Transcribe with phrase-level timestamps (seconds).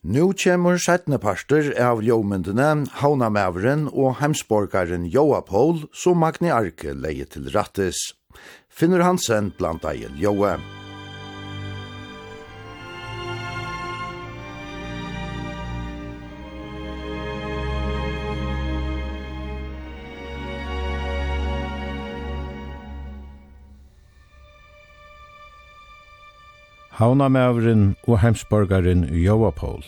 [0.00, 7.28] Nu kjemur sættne parster av ljåmyndene, haunamævren og heimsborgaren Joa Paul, som Magni Arke leie
[7.28, 8.14] til rattis.
[8.72, 10.56] Finner Hansen blant egen Joa.
[27.00, 29.82] havnamævren og heimsborgaren Joapol.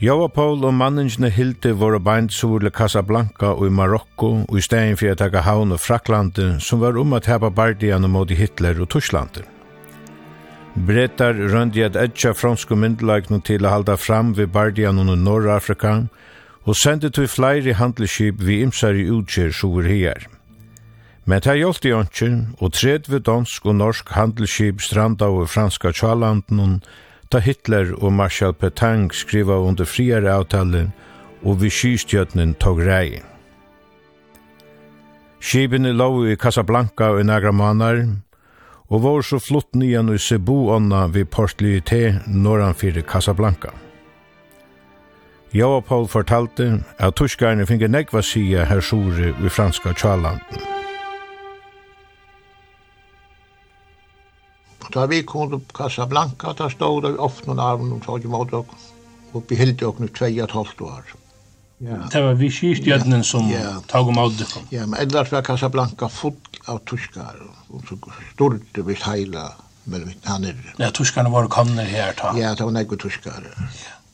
[0.00, 4.98] Joapol og manningene Hilde var beint sur til Casablanca og i Marokko og i stedet
[4.98, 8.88] for å takke havn og Fraklande som var om at hepa bardiene mot Hitler og
[8.88, 9.44] Torslande.
[10.74, 16.00] Bretar røndi at etja franske myndelagnum til å halda fram ved bardianen i Norra Afrika
[16.64, 20.26] og sendi til flere handelskip vi imsar i utgjør sover her.
[21.24, 26.82] Men det hjelpte i åndsjen, og tredje dansk og norsk handelsskip stranda over franska tjalanden,
[27.32, 30.92] da Hitler og Marshal Petain skriva under friare avtalen,
[31.42, 33.22] og vi skystjøtnen tog rei.
[35.40, 38.04] Skibene lå i Casablanca og nagra manar,
[38.88, 43.72] og var så flott nyan i Cebu-ånda ved Port Lyité norranfyrir Casablanca.
[45.54, 50.73] Joa Paul fortalte at tuskerne finge negva sida her sore i franska tjalanden.
[54.92, 58.80] Da vi kom til Casablanca, da stod det ofte noen armen og tog imot dere,
[59.32, 61.14] og behildte dere og 2,5 år.
[61.84, 61.98] Ja.
[62.12, 63.76] Det var vi skistjøtnen som ja.
[63.90, 64.62] tog imot dere.
[64.72, 66.38] Ja, men ellers var Casablanca full
[66.70, 67.36] av tuskar
[67.68, 67.98] og så
[68.32, 69.50] stod vi heila
[69.90, 70.60] mellom han er.
[70.78, 72.32] Ja, tyskarna var kommet her ta.
[72.38, 73.44] Ja, det var nekve tuskar.
[73.44, 73.68] Ja.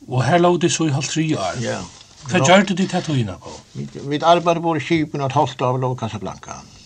[0.09, 1.61] Og her lå det så i halv tre år.
[1.63, 1.79] Ja.
[2.27, 3.53] Hva gjør du ditt her togina på?
[3.73, 6.59] Vi arbeid på skipen og et halvt av lov Casablanca.
[6.59, 6.80] Ja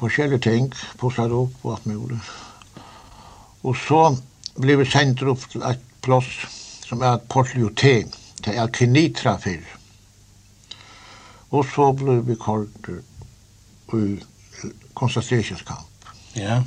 [0.00, 2.18] forskjellige ting, pusset opp og alt mulig.
[3.64, 4.02] Og så
[4.60, 6.28] ble vi sendt opp til et plass
[6.84, 8.04] som er et portliote,
[8.44, 9.64] det er Kinitra fyrr.
[11.54, 12.90] Og så ble vi kalt
[13.94, 14.04] i
[14.98, 16.12] konsentrasjonskamp.
[16.36, 16.60] Ja.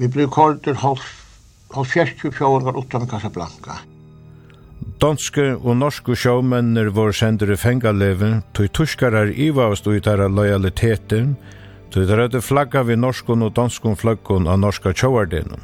[0.00, 3.78] Vi ble kalt til halvfjerstju fjåingar utan Casablanca.
[5.02, 11.61] Danske og norske sjåmenner var sendere fengaleven, tog tuskarar ivavst ut av lojaliteten, og
[11.92, 15.60] Du der rødde flagga vi norskun og danskun flaggun av norska tjóardinum.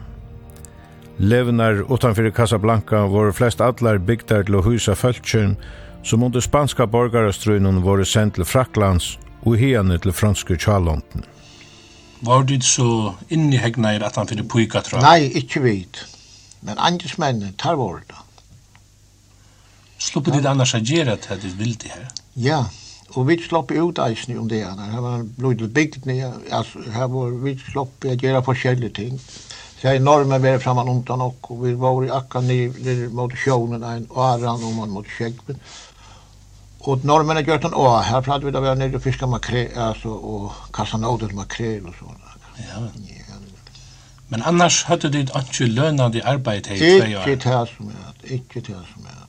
[1.18, 5.54] Levnar utanfyrir Casablanca voru flest allar byggdar til å husa fölkjum
[6.04, 11.24] som under spanska borgarastrunum voru sendt til Fraklands og hiane til fransku tjálondin.
[12.20, 15.00] Var du så inni hegnair at han fyrir puika tra?
[15.00, 16.02] Nei, ikkje vit.
[16.60, 18.20] Men andres menn tar vorda.
[19.98, 22.04] Sluppet dit annars a gjerra til at vildi her?
[22.36, 24.76] Ja, ja og vi slapp ut eisen om det här.
[24.76, 26.32] Här var blodet bygd ner.
[26.50, 29.20] altså, her var vi slapp å gjøre forskjellige ting.
[29.80, 33.82] Så här normen var framman omtan och, og vi var i akkan ner mot sjånen
[33.82, 35.60] en arran om man mot skäggen.
[36.80, 38.02] Og normen har gjort en å.
[38.02, 41.86] her pratade vi da vi var nere og fiska makrel altså, og kassa åt makrel
[41.86, 42.20] og sånn.
[42.58, 42.82] Ja.
[42.82, 43.34] ja.
[44.28, 47.28] Men annars hadde du ikke lønnet i arbeid her i tre år?
[47.28, 48.32] Ikke til som är.
[48.34, 49.27] ikke til som är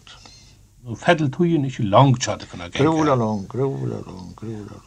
[0.89, 2.85] og fettel tøyen ikke langt så det kunne gænge.
[2.85, 4.85] Grola lang, grola lang, grola lang.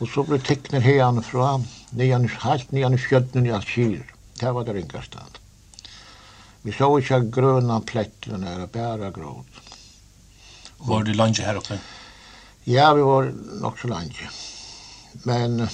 [0.00, 1.58] Og så ble tekner heian fra,
[1.98, 4.06] nian, halt nian i fjødden i Alkir.
[4.40, 5.36] Det var det ringastan.
[6.62, 9.60] Vi så ikke grøna pletten her, bæra gråd.
[10.86, 11.80] Var det langt her oppe?
[12.64, 14.16] Ja, vi var nok så langt.
[15.24, 15.66] Men...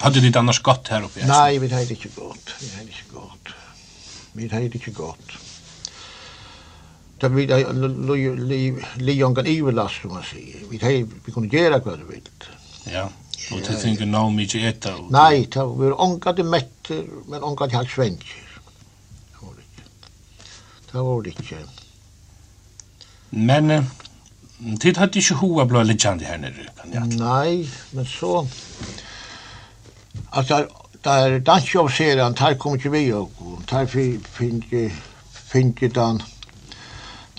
[0.00, 1.26] Hadde ditt annars gått her oppe?
[1.28, 2.54] Nei, vi hadde ikke gått.
[2.60, 3.54] Vi hadde ikke gått.
[4.32, 5.36] Vi hadde ikke gått
[7.20, 10.56] där vi lejongan överlast som man sier.
[10.70, 12.28] Vi, hej, vi kunne gjøre hva du vil.
[12.92, 13.08] Ja,
[13.50, 14.58] og och det tänker nog eta.
[14.58, 14.94] äta.
[15.10, 18.46] Nej, det var ångade metter, men ångade halv svenskar.
[20.92, 21.56] Det var det ikke.
[23.30, 23.90] Men
[24.80, 27.18] tid hadde ikke hoa blå liggande her nere, kan jeg?
[27.18, 28.46] Nei, men så...
[30.32, 30.66] er
[31.02, 33.30] där danskjobseraren, där kom ikke vi og,
[33.70, 36.18] där finns inte den...
[36.18, 36.22] Fin,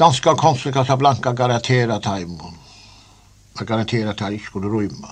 [0.01, 2.57] danska konsul Casablanca garantera tajmon.
[3.53, 5.11] Man garantera tajmon skulle rymma.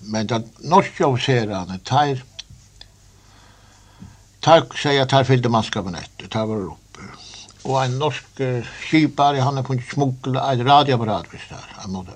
[0.00, 2.24] Men den norska officerarna tajmon
[4.40, 7.00] Tack säger tar här fyllde man skabinettet, Tar var oppe.
[7.00, 7.68] uppe.
[7.68, 8.24] Och en norsk
[8.80, 12.14] skipare han har funnit smuggla ett radioapparat visst Han en modell.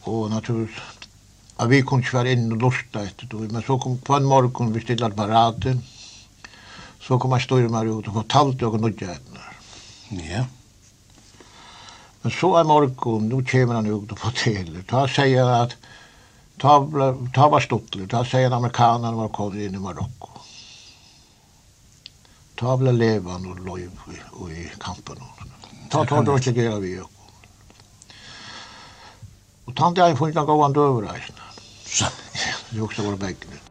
[0.00, 0.82] Och naturligtvis,
[1.56, 3.26] att vi kunde svära in och lusta efter.
[3.36, 5.82] Men så kom på en morgon, vi stillade apparaten.
[7.00, 9.55] Så kom en styrmare ut och talade och nödde henne.
[10.08, 10.46] Ja.
[12.22, 14.90] Men så er morgon, då kommer han ut på hotellet.
[14.90, 15.76] Han säger att
[16.58, 16.88] ta,
[17.34, 20.28] ta var stuttelig, Han sier att amerikanerna var kommet inn i Marokko.
[22.56, 23.88] Ta ble levan og lov i,
[24.52, 25.18] i kampen.
[25.90, 26.96] Ta ta då och gera vi.
[26.96, 27.08] jo.
[29.64, 31.30] Och tant jag funnet inte gå över.
[31.86, 32.04] Så.
[32.70, 33.65] Det är også våre begge.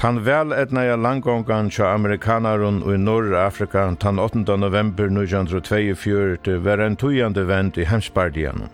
[0.00, 4.56] Tan vel etna ja langgongan tja amerikanarun i Norr-Afrika tan 8.
[4.56, 8.70] november 1924 var en tujande vend i hemspardianum.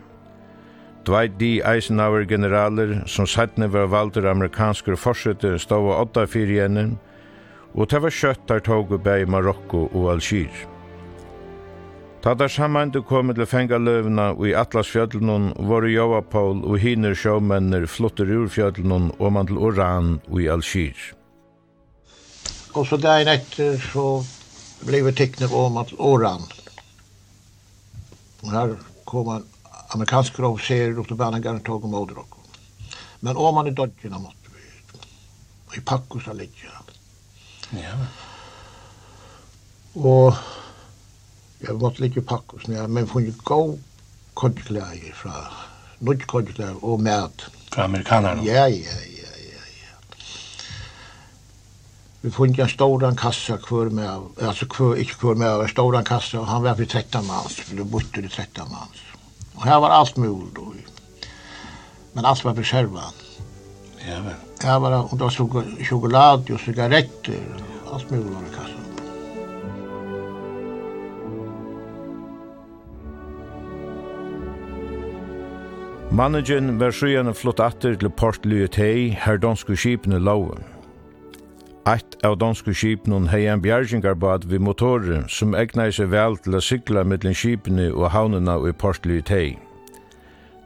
[1.06, 1.60] Dwight D.
[1.64, 6.94] Eisenhower generaler som sættne var valdur amerikanskur forsøtte stod av 8 fyrir
[7.74, 10.54] og det var kjøtt der tog i Marokko og Algier.
[12.22, 17.14] Ta der saman du kom til fenga løvna og i Atlasfjöllunum var Jovapol og hinner
[17.14, 21.15] sjåmenner flotter ur fjöllunum og man til Oran og i Algier.
[22.76, 24.24] Og så dagen etter så
[24.84, 26.42] blev vi tecknet om at Oran.
[28.42, 28.74] Og her
[29.08, 29.46] kom en
[29.94, 32.34] amerikansk officer och då började han tag om Odrock.
[33.20, 35.78] Men om man i dodgerna måste vi ut.
[35.78, 36.84] I Pakkus har ligger han.
[37.82, 38.06] Ja.
[40.02, 40.34] Och
[41.58, 43.78] jag måste ligga i Pakkus men jag men får ju gå
[44.34, 45.32] kodkläger från
[45.98, 47.42] Nordkodkläger och med.
[47.72, 48.44] Från amerikanerna?
[48.44, 48.92] Ja, ja,
[52.26, 56.40] vi funnet en stor kassa kvar med, alltså kvar, inte kvar med, en stor kassa
[56.40, 59.00] och han var för 13 mans, för det bodde i 13 mans.
[59.54, 60.72] Och här var allt mul då.
[62.12, 62.66] Men allt var för.
[62.72, 64.34] Ja, men.
[64.62, 67.40] Här var och det var choklad och cigaretter,
[67.92, 68.82] allt mul var i kassan.
[76.10, 80.75] Managen var sjøen flott atter til Port Lyotei, her danske skipene loven.
[81.86, 86.60] Eitt av danske skipnun hei en bjergingarbad vi motorer som egnar seg vel til å
[86.68, 89.44] sykla mellom skipene og havnena og i portlige tei.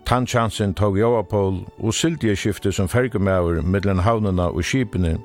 [0.09, 5.19] Tannsjansen tog Joapol og sildige skiftet som fergemauer mellom havnena og skipene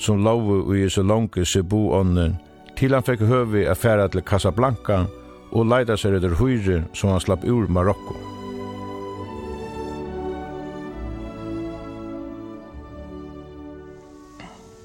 [0.00, 2.38] som lovu og i så se seg boånden
[2.78, 5.04] til han fikk høvi affæra til Casablanca
[5.52, 8.33] og leida seg etter høyre som han slapp ur Marokko.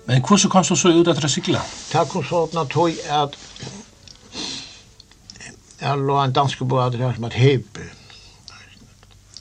[0.09, 1.59] Men hvordan kom du så ut etter å sikla?
[1.91, 3.35] Takk kom så tog at
[5.79, 7.91] jeg lå en dansk båd her som et Heber,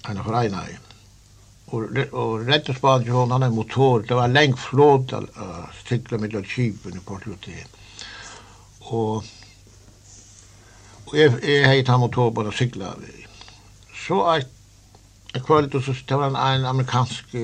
[0.05, 0.77] Han av Reinari.
[1.73, 5.23] Og, og rett og spaden til hon, han er motor, det var lengt flåd å
[5.41, 7.81] uh, sikla mitt av kipen på sluttet.
[8.93, 9.25] Og,
[11.09, 13.27] og jeg, jeg heit han motor bare sikla vi.
[14.05, 14.49] Så at
[15.33, 17.37] jeg kvöld, og så det var en, en amerikansk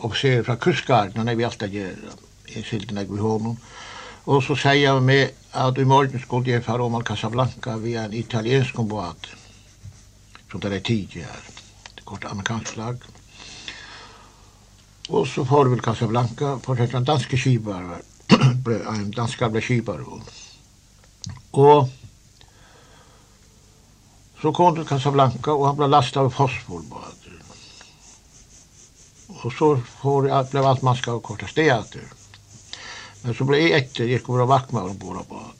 [0.00, 2.20] officer fra Kustgarden, han er vi alltid gjerne
[2.56, 3.56] jeg skilte meg ved hånden.
[4.26, 8.14] Og så sier jeg meg at i morgen skulle jeg fara om Casablanca via en
[8.14, 9.32] italiensk kombat,
[10.50, 11.48] som det er tidlig her,
[11.96, 13.02] det kort amerikansk lag.
[15.10, 17.98] Og så får vi Casablanca, for det er danske kibar,
[18.30, 20.04] en danskar ble kibar.
[21.52, 21.90] Og
[24.42, 27.28] så kom til Casablanca, og han ble lastet av fosforbad.
[29.42, 32.21] Og så får, ble alt mannskap kortet stedet.
[33.22, 35.58] Men så ble jeg etter, jeg skulle være vaktmannen på våre barn.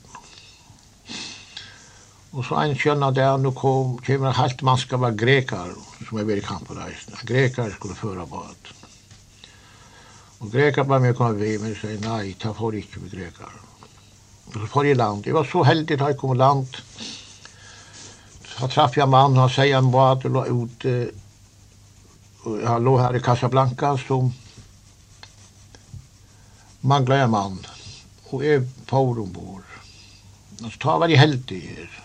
[2.33, 5.75] Og så en kjønna der, nå kom, kommer en halvt mannskap av grekar,
[6.07, 6.95] som er veldig kampen der.
[7.29, 8.71] Grekar skulle føre bad.
[10.41, 13.13] Og grekar bare med å komme ved, men jeg sier, nei, ta for ikke med
[13.13, 13.53] grekar.
[14.49, 15.27] Og så får jeg land.
[15.29, 16.79] Jeg var så heldig da jeg kom land.
[18.49, 20.87] Så traff jeg mann, han sier en bad, og la ut,
[22.43, 24.33] og han lå her i Casablanca, som
[26.83, 27.59] manglar en mann,
[28.31, 29.67] og jeg får ombord.
[30.63, 31.99] Og så tar jeg heldig her.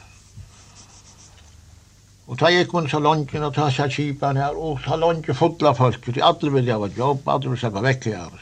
[2.28, 6.24] Og ta gikk man salongen og ta seg kipan her, og salongen fotla folk, de
[6.24, 8.34] alle vil jeg var jobb, alle vil jeg var vekk her.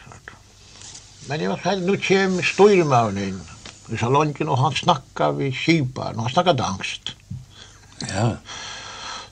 [1.26, 3.38] Men jeg var selv, nå kjem styrmannen inn
[3.94, 7.14] i salongen, og han snakka vi kipan, og han snakka dangst.
[8.10, 8.32] Ja.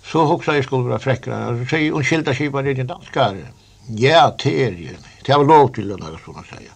[0.06, 3.50] Så hoksa jeg skulle være frekkere, og så sier, unnskyld, kipan i din danskare.
[3.98, 5.13] Ja, det er jeg.
[5.24, 6.66] Det var lov til å lage sånn å si.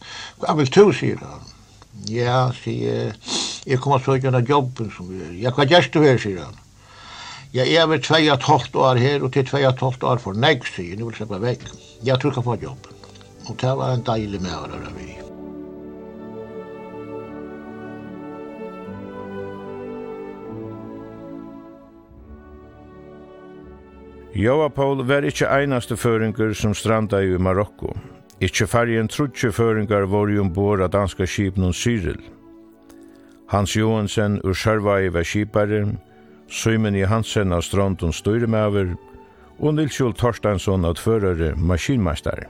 [0.40, 1.45] Hva vil du, sier han.
[2.09, 3.37] Ja, sier jeg
[3.69, 5.35] Jeg kommer så gjerne jobben som vi er.
[5.37, 6.57] Ja, hva gjør du her, sier han.
[7.52, 10.99] Ja, jeg er ved 2,5 år her, og til 2,5 år for nek, sier jeg.
[11.00, 11.69] Nå vil jeg slippe vekk.
[12.09, 12.99] Jeg tror jeg kan jobben.
[13.49, 15.09] Og det var en deilig med å røre vi.
[24.38, 27.97] Joa Paul var ikkje einaste føringur som stranda i Marokko.
[28.38, 32.21] Ikkje færre enn trutje føringar var jo ombord av danska skipnum Cyril.
[33.50, 35.87] Hans Johansen ur Sjærvai var skipare,
[36.49, 38.95] Søymen i Hansen av Strandun styrmæver,
[39.59, 42.47] og Nils Jol Torstensson av førare maskinmeister.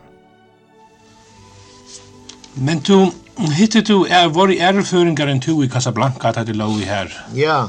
[2.58, 3.08] Men du,
[3.56, 7.08] hittet du, er, var i æreføringar enn du i Casablanca at du lå i her?
[7.34, 7.62] Ja,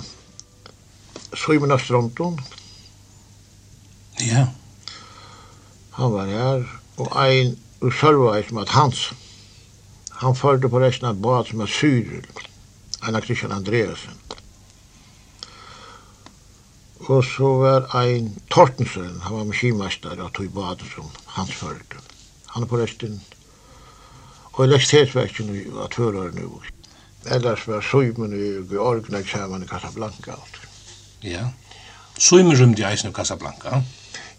[1.38, 2.35] Simon av Strandun.
[4.19, 4.49] Ja.
[5.95, 6.67] Han var her,
[6.99, 9.09] og ein og sørva et med hans.
[10.19, 12.25] Han førte på resten av bad som er Cyril,
[13.07, 14.17] en av Christian Andreasen.
[17.07, 21.07] Og så var ein Tortensen, han var maskinmester og tog bad som
[21.38, 22.01] hans førte.
[22.53, 23.21] Han er på resten
[24.53, 26.59] og elektrisitetsverken i atfører nu.
[27.31, 30.36] Ellers var Søymen i Georgen eksamen i Casablanca.
[31.24, 31.48] Ja.
[32.19, 33.81] Søymen rymde i eisen i Casablanca.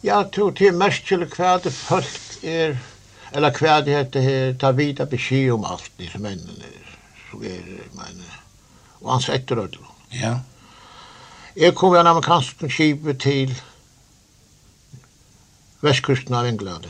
[0.05, 2.77] Ja, to til merkelig hva det folk er
[3.33, 6.71] eller hva det heter her, ta videre beskjed om alt disse mennene
[7.31, 8.25] så er, det, men,
[9.01, 9.91] og hans etterødler.
[10.15, 10.39] Ja.
[11.57, 13.55] Jeg kom igjen amerikansk skip til
[15.83, 16.89] vestkusten av England.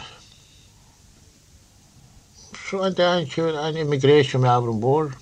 [2.69, 5.15] Så en dag kjør en immigré som jeg var ombord.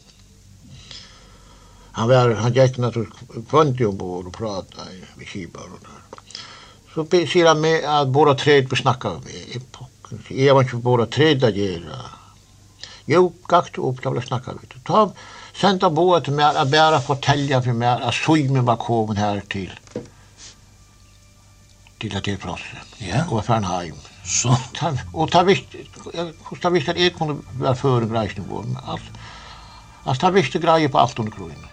[1.98, 5.94] Han var, han gikk naturligvis kvantig ombord og pratet med skipet og der.
[6.92, 9.38] Så sier han med at både tre besnakket med.
[9.54, 9.64] Jeg
[10.30, 11.98] Jeg var ikke på våra tredje gjerra.
[13.08, 14.76] Jo, gakt opp, da ble snakka vidt.
[14.88, 15.06] Ta,
[15.56, 19.72] senda boa til meg, at bare fortelja for meg, at sujmen var komin her til,
[22.00, 22.64] til at det er plass.
[23.00, 23.24] Ja.
[23.28, 23.96] Og var fern heim.
[24.28, 24.52] Så?
[24.76, 25.76] Ta, og ta visst,
[26.50, 28.12] hos ta visst at jeg kunne være før en
[28.50, 29.12] vår, men alt,
[30.04, 31.67] altså ta visst greie på alt under kronen.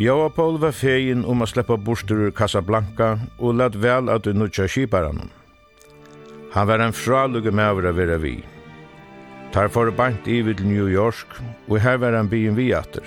[0.00, 4.32] Joa Paul var fegin om a sleppa bostur ur Casablanca og lad vel at du
[4.32, 5.28] nutja kiparan.
[6.54, 8.38] Han var en fralugge med over vera vi.
[9.52, 11.36] Tar for bant i vid New York,
[11.68, 13.04] og her var han byen vi atter.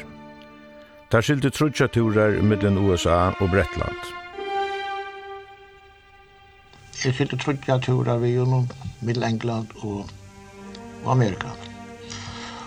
[1.09, 3.97] Tar skilte trutja turar mellom USA og Bretland.
[7.01, 8.69] Jeg skilte trutja turar vi gjennom
[9.01, 10.05] Middel England og
[11.09, 11.57] Amerika.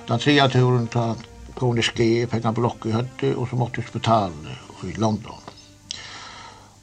[0.08, 1.14] Den tredje turen tar
[1.56, 5.40] gående skrev, fikk han blokk i høtte, og så måtte jeg betale i London.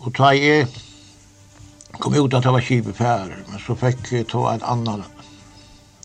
[0.04, 0.68] Og da jeg
[2.02, 5.06] kom ut at det var kjipe færer, men så fikk jeg ta en annan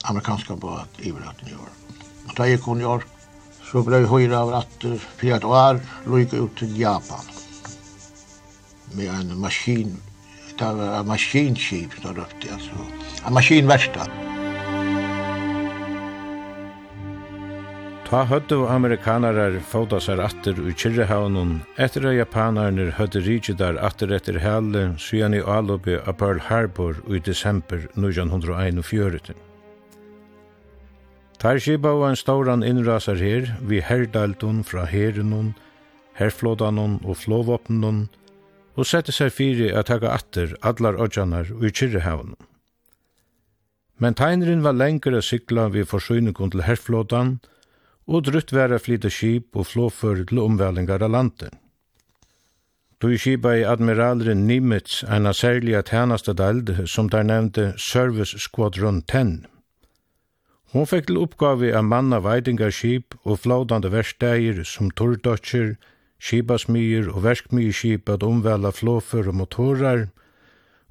[0.08, 2.04] amerikanska båt i hvert New York.
[2.28, 3.08] Og da jeg kom i York,
[3.68, 7.34] så ble jeg høyre av ratter, et år, lukk ut til Japan
[8.96, 9.96] med en maskin,
[10.58, 12.86] det var en maskinskip, så røpte jeg, altså.
[13.26, 14.37] En maskinverkstad.
[18.08, 21.50] Ta høttu amerikanarar fóta sær atter ui Kyrrehavnun
[21.84, 27.20] etter at japanarnir høttu rikidar atter etter helle síðan i alubi av Pearl Harbor i
[27.26, 29.36] desember 1941.
[31.36, 35.52] Tar skipa og en stóran innrasar her vi herdaldun fra herunun,
[36.16, 38.00] herflådanun og flåvåpnun
[38.78, 42.40] og sette seg fyri at taka atter allar odjanar ui Kyrrehavnun.
[44.00, 47.54] Men teinrin var lengre sikla sykla vi forsynikon til herflådan og
[48.08, 51.52] og drutt være flyta skip og flåfør til omvælingar av landet.
[52.98, 59.04] Du skipa i admiraleren Nimitz en av særlige tjeneste deld som der nevnte Service Squadron
[59.04, 59.44] 10.
[60.72, 65.76] Hon fikk til oppgave av manna veidingarskip og flådande versteir som tordotcher,
[66.18, 70.08] skipasmyer og verskmyerskip at omvæla flåfør og motorar,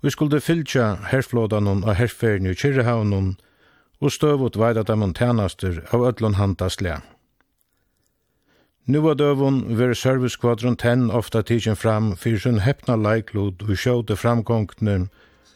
[0.02, 3.36] og skulle fylltja herflådanon og herferen i Kyrrehavnon
[4.02, 6.70] og støvut veida dem tænastur av öllun handa.
[8.86, 14.16] Nu var døvun ver servicekvadron 10 ofta tidsin fram fyrir sin hepna leiklod og sjóte
[14.16, 15.10] framgångtnum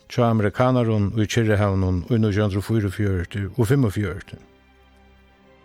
[0.10, 4.36] tja amerikanarun og kyrrehavnun og i 1944 og 45.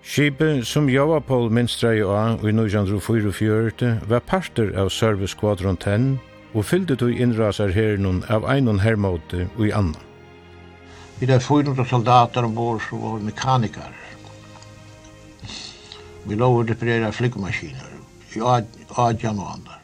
[0.02, 6.18] Skipe som Javapol minstra i A og i 1944 var parter av servicekvadron 10
[6.54, 9.99] og fyllte tog innrasar hernun av einon hermåte og i annan.
[11.18, 13.94] Vi er 400 soldater ombord som var mekanikar.
[16.26, 17.94] Vi lov å reparera flygmaskiner
[18.37, 19.78] i Adjan og andre.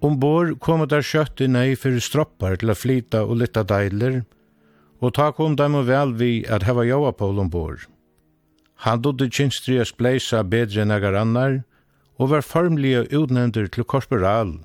[0.00, 4.22] Ombord kom der kjøtt i nei for stroppar til å flyta og lytta deiler,
[5.04, 7.84] og ta kom dem og vel vi at heva joa på ombord.
[8.86, 11.60] Han dodde kynstri å spleisa bedre enn agar annar,
[12.16, 14.60] og var formlige utnevnder til korporal,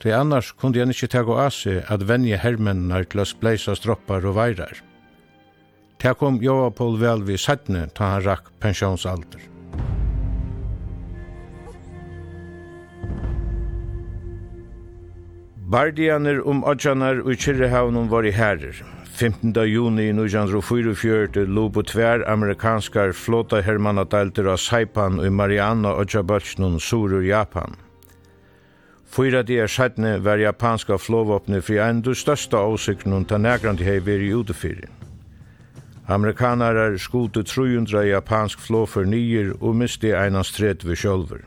[0.00, 4.24] til annars kunde han ikke tega av seg at venje hermennar til å spleisa stroppar
[4.24, 4.80] og veirar.
[6.00, 9.42] Det kom Jovapol vel vid sættene ta han rakk pensjonsalder.
[15.70, 18.80] Bardianer om Adjanar og Kirrehavnum var i herrer.
[19.20, 19.52] 15.
[19.68, 27.12] juni 1944 lo på tver amerikanskar flåta hermanadelter av Saipan og Mariana og Jabatsnun sur
[27.12, 27.76] ur Japan.
[29.10, 33.98] Fyra dier sættene var japanska flåvåpne fri enn du størsta avsikten hun ta negrant hei
[34.00, 34.88] veri utefyrir.
[36.10, 41.44] Amerikanarar skute 300 japansk flåfer nyer og misti einans tret vi sjølver.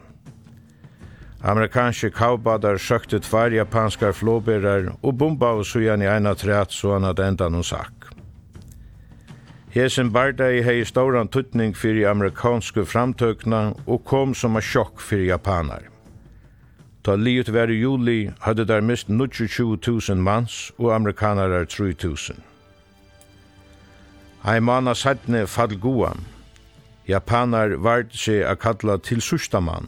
[1.43, 7.09] Amerikanske kaubadar søkte tvær japanskar flåberar og bomba og sujan i eina træt så han
[7.09, 8.07] at enda noen sak.
[9.75, 15.91] Hesen Bardai hei stauran tuttning fyrir amerikanske framtøkna og kom som a sjokk fyrir japanar.
[17.03, 22.52] Ta liut var i juli hadde der mist 22.000 mans og amerikanarar 3.000.
[24.43, 26.09] Hei manna sættne fall goa.
[27.07, 29.87] Japanar vart seg a kalla til sustamann.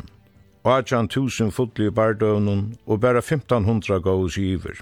[0.64, 4.80] 18.000 fotlige bardøvnun og bæra 1500 gav i iver.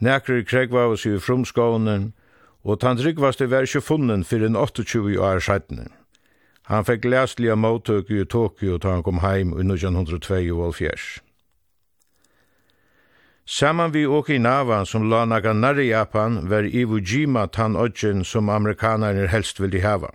[0.00, 2.14] Nekri kregva oss i frumskånen,
[2.64, 5.86] og tan tryggvaste var ikke funnen fyrir en 28 år sættne.
[6.62, 11.25] Han fekk læsliga mottøk i Tokyo da han kom heim i 1902
[13.48, 19.28] Saman vi Okinawa som la naga nærri Japan var Iwo Jima tan odgen som amerikanarnir
[19.28, 20.10] helst vildi hava.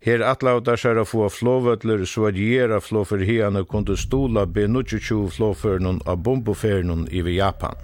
[0.00, 6.00] Her atlauta sær a få flåvøtler så at gjera flåfer hiane kunde stola B-22 flåførnun
[6.06, 7.78] av bomboførnun i Japan.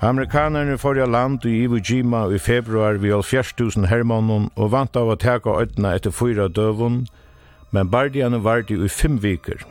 [0.00, 5.16] Amerikanerne forja land i Iwo Jima i februar vi 7000 hermannum og vant av å
[5.16, 7.04] teka øytna etter fyra døvun,
[7.70, 9.64] men bardiane vardi i fem viker.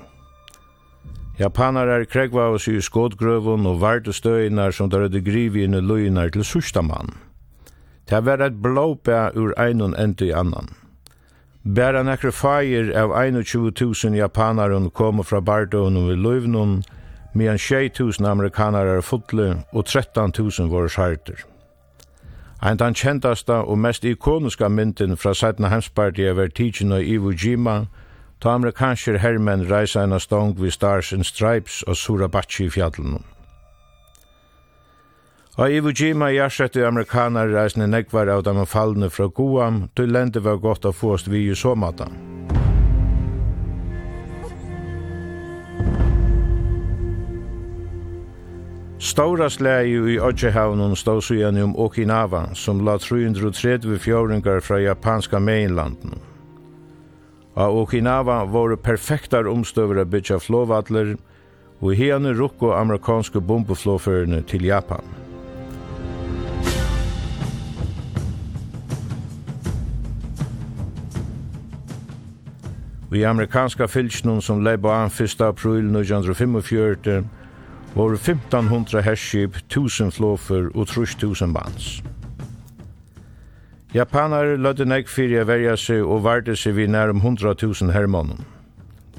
[1.39, 6.34] Japanarar kregva oss i skådgrøvun og vardi støynar som der hadde grivi inn i løynar
[6.36, 7.15] til sustamann.
[8.10, 10.74] Det var et blåbæ ur einun endi i annan.
[11.63, 16.84] Bæra nekre fagir av 21.000 japanaren kom fra bardoen og ved løyvnun,
[17.34, 21.46] medan 6.000 amerikanarar fotle og 13.000 var skjarter.
[22.62, 27.86] Ein den kjentasta og mest ikoniska myndin fra Sætna Hemspartiet var tidsin og Iwo Jima,
[28.42, 33.24] ta amerikanskir hermen reisa eina stong vi Stars and Stripes og Surabachi i fjallunum.
[35.58, 40.60] Og Iwo Jima jarsetti amerikanar reisne negvar av dem fallne fra Guam, til lente var
[40.60, 42.12] godt å fåst vi i somata.
[49.02, 56.20] Stora slægi i Ojehavnun stod sujan om Okinawa, som la 330 fjóringar fra japanska mainlanden.
[57.56, 61.16] A Okinawa var perfektar omstøver a bytja flåvatler,
[61.82, 65.04] og hene rukko amerikanske bombeflåførene til Japan.
[73.12, 75.42] Vi amerikanska fylsnum som leib an 1.
[75.42, 77.24] april 1945
[78.00, 82.04] var 1500 herskip, 1000 flåfer og 3000 bands.
[83.94, 88.46] Japanar lødde nek fyrir a verja seg og varte seg vi nærum 100.000 hermannen.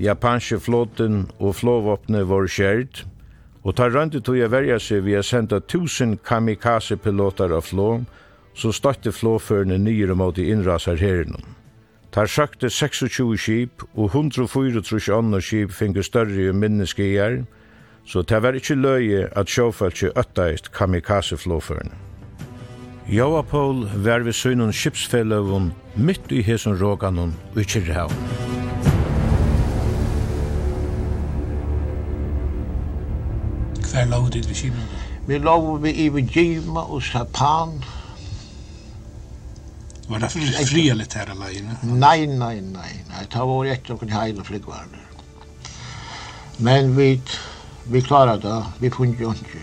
[0.01, 3.05] Japanske flåten og flåvåpne var skjert,
[3.63, 7.91] og tar rønte tog a verja seg vi a senda 1000 kamikaze-pilotar av flå,
[8.55, 11.37] så støtte flåførene nyere mot i innrasar herren.
[12.13, 17.45] Tar søkte 26 skip, og 104 trusj andre skip finke større minneskegjerm,
[18.07, 21.97] så det var ikke løye at sjåfalkje øttaist kamikaze-flåførene.
[23.11, 28.15] Joa Paul var vi synun skipsfelløvun mitt i hesson råganun og i Kirrehavn.
[33.91, 34.87] Hver lov dit vi skipna?
[35.27, 37.83] Vi lov vi i Vegima og Satan.
[40.11, 40.31] Var det
[40.71, 41.77] fria litt her alene?
[41.83, 43.27] Nei, nei, nei, nei.
[43.31, 45.05] Det var etter okkur heil og flygvarner.
[46.59, 47.13] Men vi
[47.91, 49.63] vi klarar det, vi fungerer jo ikke.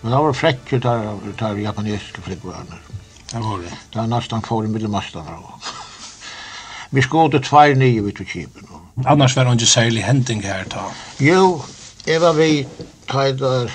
[0.00, 2.78] Men det var frekker av de japanesiske flikkvarene.
[3.32, 3.72] Det var det.
[3.92, 5.74] Det var nesten for i middelmastene også.
[6.90, 8.70] Vi skådde tvær nye vidt og kjipen.
[9.06, 10.86] Annars var det ikke særlig hending her ta?
[11.20, 11.62] Jo,
[12.06, 12.66] jeg var vi
[13.08, 13.68] der,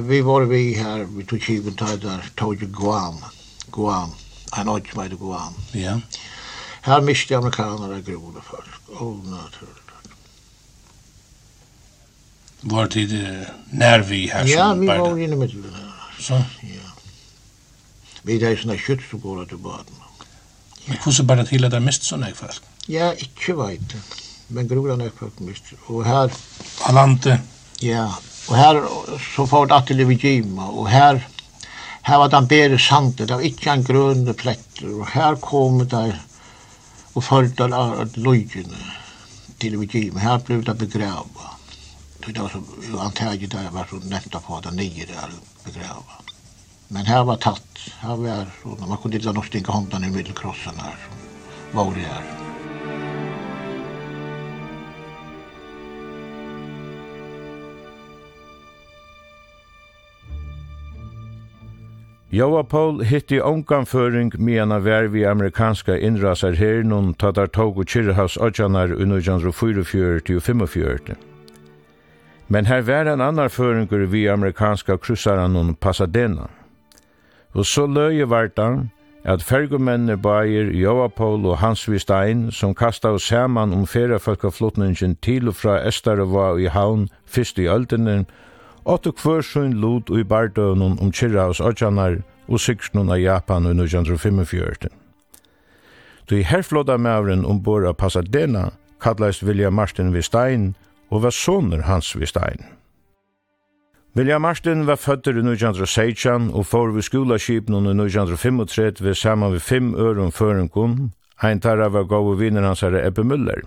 [0.00, 3.22] vi var vi her vidt og kjipen der, tog jo Guam,
[3.70, 4.10] Guam,
[4.52, 5.54] Han øyne ikke heter Guam.
[5.74, 5.94] Ja.
[6.84, 9.81] Her miste amerikanere grunne først, oh, naturlig.
[12.64, 15.50] Var tid nervi här Ja, vi var inne med
[16.18, 16.32] Så?
[16.32, 16.42] Ja.
[18.22, 19.94] Vi det är såna kött som går till baden.
[20.86, 22.62] Men hur så bara till att det mest såna i folk?
[22.86, 23.80] Ja, inte vet.
[24.46, 25.64] Men grodan är folk mest.
[25.86, 26.32] Och här...
[26.82, 27.40] Alante?
[27.80, 28.82] Ja, och här
[29.36, 30.68] så får det att det lever gymma.
[30.68, 31.28] Och här...
[32.04, 35.00] Här var den en sandet, det var inte en grön plätter.
[35.00, 36.18] Och här kom det
[37.12, 38.76] och följde av lojorna
[39.58, 40.16] till vi gym.
[40.16, 41.51] Här blev det begravda.
[42.26, 45.30] Det var så antaget där var så nätta på att nio där
[45.64, 46.12] begrava.
[46.88, 50.74] Men här var tatt, här var så, man kunde inte nog stinka håndan i middelkrossen
[50.76, 50.96] här
[51.70, 52.22] som var det här.
[62.30, 68.36] Joa Paul hitti onganføring medan han vi amerikanska innrasar her nun tatar tog og kyrrhaus
[68.36, 71.31] odjanar i 1944-45.
[72.52, 76.50] Men her var en annar føringur vi amerikanska krussaran om Pasadena.
[77.56, 78.90] Og så løye vartan
[79.24, 85.56] at fergumennene bager Joapol og Hans Vistein som kasta oss saman om ferafalkaflottningen til og
[85.62, 88.26] fra Estarova i havn fyrst i øldene,
[88.84, 94.92] åtte kvørsund lot og i bardøvnen om Kirraus Ojanar og siksten av Japan i 1945.
[96.28, 98.68] Du i herflåda mavren ombord av Pasadena
[99.00, 102.64] kallast Vilja Martin Vistein og og var soner hans vi stein.
[104.16, 109.60] William Martin var fødder i 1916 og får vi skolaskipen i 1935 ved saman ved
[109.60, 113.62] fem øren føringen, ein tarra var gode vinner hans herre Ebbe Müller.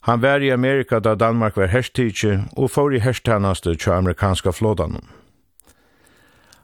[0.00, 4.96] Han var i Amerika da Danmark var herstidje og får i herstanaste til amerikanska flådan.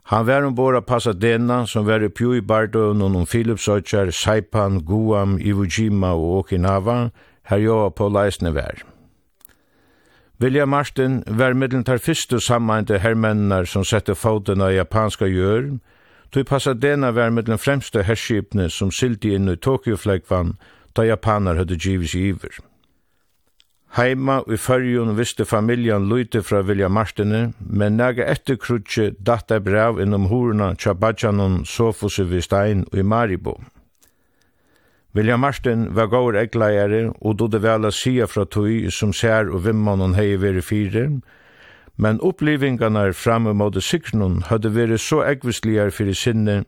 [0.02, 5.64] Han var ombord av Pasadena, som var i Pui og noen Philipsøtjar, Saipan, Guam, Iwo
[5.64, 7.10] Jima og Okinawa,
[7.42, 8.97] her jo på leisene var.
[10.40, 15.78] William Martin var middelen tar fyrstu sammeinte hermennar som sette fotena i japanska gjør,
[16.30, 20.52] tog Pasadena var middelen fremste herskipne som sildi inn i Tokyo-flegvann
[20.94, 22.60] da japanar hadde givis i iver.
[23.98, 29.98] Heima i fyrjun visste familjan lute fra Vilja Martine, men nega etter krutje datta brev
[29.98, 33.56] innom horna tja Bajanon Sofuse Vistein og i Maribo.
[35.14, 39.64] William Martin var gaur eggleier og dodde vel a sia fra tui som sær og
[39.64, 41.20] hon hei veri fyrir,
[41.96, 46.64] men opplevingarna framme mot siknun hadde veri så eggvisligar fyrir sinne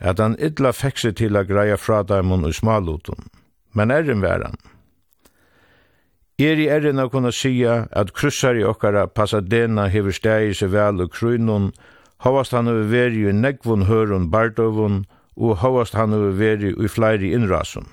[0.00, 3.28] at han idla fekse til a greia fra daimon og smalotun.
[3.74, 4.56] Men erren var han.
[6.38, 11.00] Er i erren a kunna sia at kryssar i okkara Pasadena hever stegi seg vel
[11.04, 11.72] og krynun,
[12.24, 15.04] hovast han over veri i negvun hørun bardovun,
[15.36, 17.86] og hovast han over veri i fleiri innrasun.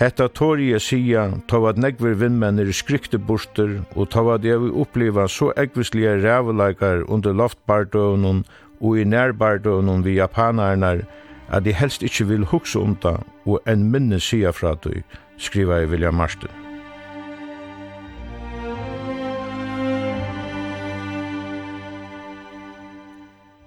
[0.00, 4.60] Hetta tori jeg sia, tog at negver vinnmenn er skrykte borster, og tog at jeg
[4.62, 8.44] vil oppleva så ekvislige rævelaikar under loftbardøvnun
[8.80, 11.04] og i nærbardøvnun vi japanarnar,
[11.52, 14.92] at jeg helst ikkje vil hukse om det, og en minne sia fra du,
[15.38, 16.61] skriva i William Marston.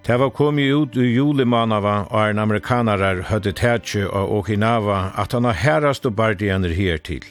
[0.06, 5.48] Det var kommet ut i julimanava og en amerikanarar høyde tætje av Okinawa at han
[5.50, 7.24] har herrast og bardianer her til.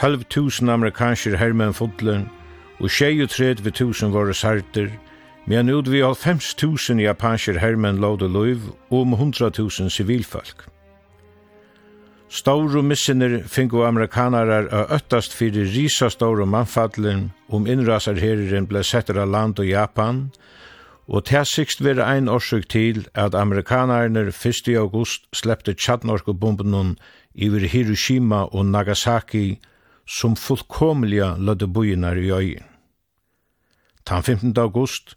[0.00, 2.24] 12.000 amerikanskir hermen fotlen
[2.80, 4.90] og 23.000 våre sarter,
[5.46, 10.66] men ut vi 50.000 japanskir hermen lovde loiv og om 100.000 sivilfolk.
[12.28, 19.22] Stauro missinner fingo amerikanarar a öttast fyrir risa stauro mannfallen om innrasar herren ble setter
[19.22, 20.44] av land og Japan, og
[21.08, 24.76] Og til sikst vil ein årsøk til at amerikanerne 1.
[24.76, 26.98] august slepte tjadnorkobomben
[27.34, 29.60] iver Hiroshima og Nagasaki
[30.08, 32.64] som fullkomliga lødde bojinar i øyen.
[34.06, 34.58] Tan 15.
[34.58, 35.14] august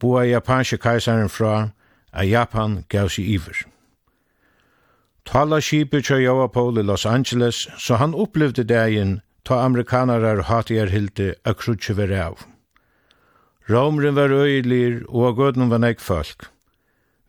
[0.00, 1.68] boa japanske kajsaren fra
[2.12, 3.64] at Japan gav seg iver.
[5.26, 10.86] Tala skipet kjør Java på i Los Angeles, så han opplevde dagen ta amerikanarar hatier
[10.92, 12.53] hilde akrutje vere av.
[13.70, 16.50] Romren var øylir, og av gøtnum var nek folk.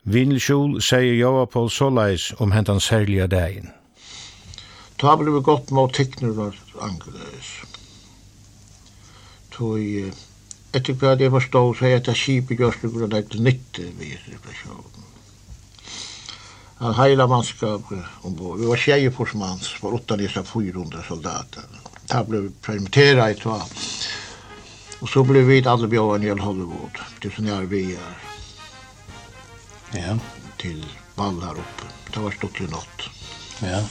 [0.04, 3.70] Vinelskjol sier Joa Paul Solais om hentan særlige dagen.
[5.00, 7.48] Ta ble vi godt mot tikkner var angrøs.
[9.56, 9.80] Tog,
[10.76, 14.28] etter hva jeg forstod, sier at det kjipe gjørs det grunn av nytte vi ved
[14.28, 15.08] situasjonen.
[16.84, 17.88] Han heila mannskap
[18.28, 18.60] ombord.
[18.60, 21.64] Vi var tjejer på som hans, var åtta lisa 400 soldater.
[22.12, 23.64] Ta ble vi permitteret i tog.
[25.00, 27.00] Og så ble vi alle bjöden i Hollywood.
[27.20, 28.16] til som jag vi er.
[29.92, 30.18] Ja.
[30.58, 30.84] Til
[31.16, 31.90] Vall her oppe.
[32.12, 33.08] Det var stått i natt.
[33.60, 33.82] Ja.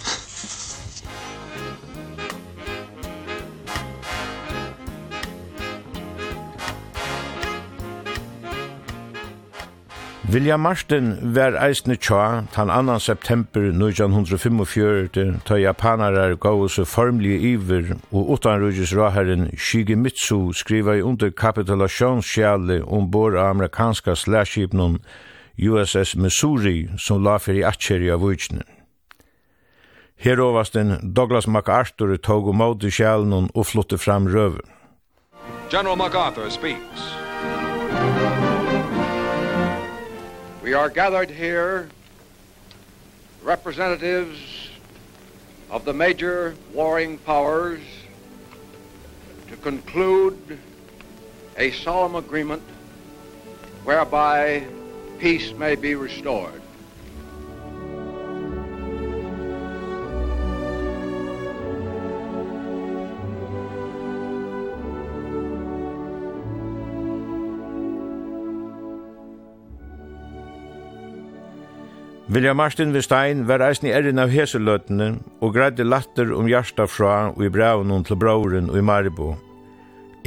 [10.34, 13.00] William Martin var eisne tja tan 2.
[13.00, 21.30] september 1945 ta japanarar gav oss formlige iver og utanrugis raherren Shigemitsu skriva i under
[21.30, 24.98] kapitulationssjale ombord av amerikanska slagskipnum
[25.58, 28.64] USS Missouri som la fyrir i atjeri av vujtjene.
[30.18, 34.66] Herovasten Douglas MacArthur tog og av sjalen og flytte fram røven.
[35.70, 38.35] General MacArthur speaks.
[40.66, 41.90] We are gathered here,
[43.44, 44.40] representatives
[45.70, 47.82] of the major warring powers,
[49.50, 50.58] to conclude
[51.56, 52.64] a solemn agreement
[53.84, 54.64] whereby
[55.20, 56.64] peace may be restored.
[72.36, 75.06] Vilja Martin Vestein var eisen i erin av heseløtene
[75.40, 79.28] og greide latter om hjarta fra og i braunen til brauren og i Maribo.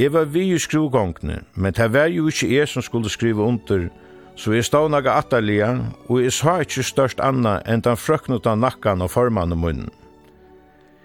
[0.01, 3.85] Jeg var vi i skruvgongene, men det var jo ikke jeg som skulle skrive under,
[4.33, 5.69] så jeg stod naga attalia,
[6.09, 9.93] og jeg sa ikke størst anna enn den frøknuta nakkan og formann og munnen.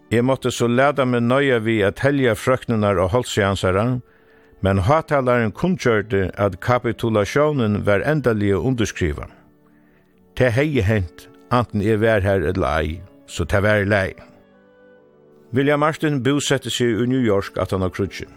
[0.09, 3.87] Jeg måtte så leda meg nøya vi at helja frøknunar og holdsjansara,
[4.65, 9.29] men hatalaren kunngjørte at kapitulasjonen var endalige underskriva
[10.39, 14.15] det hei hent, anten jeg var her eller ei, så det var lei.
[15.55, 18.33] William Martin bosette seg i New York at han har krutsin.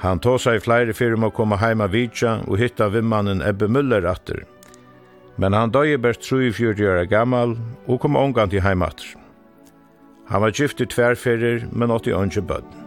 [0.00, 4.08] Han tog seg flere fyrir om å komme heima vidja og hitta vimmannen Ebbe Müller
[4.08, 4.46] atter.
[5.36, 7.54] Men han døg best 43 år gammal
[7.86, 9.12] og kom omgang til heimatter.
[10.32, 12.81] Han var gift i tverrferer, men åtti ønske bødden.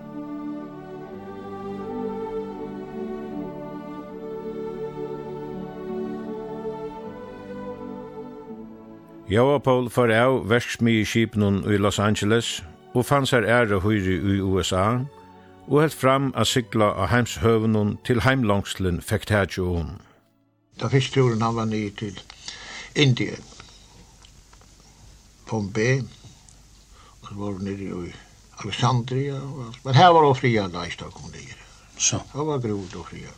[9.27, 12.59] Joa Paul får av verksmi i Kipnun i Los Angeles
[12.93, 14.99] og fanns her ære høyre i USA
[15.65, 19.89] og helt fram a sigla av heimshøvnun til heimlangslen fekk tætjo hon.
[20.77, 22.21] Da fyrst turen han var nye til
[22.93, 23.41] Indien,
[25.49, 26.05] Pompei,
[27.21, 28.13] og så var vi nere i
[28.61, 29.83] Alexandria og alt.
[29.89, 31.61] Men her var det fria leist av kom nere.
[31.97, 32.21] Så.
[32.29, 33.33] Det var grod og fria.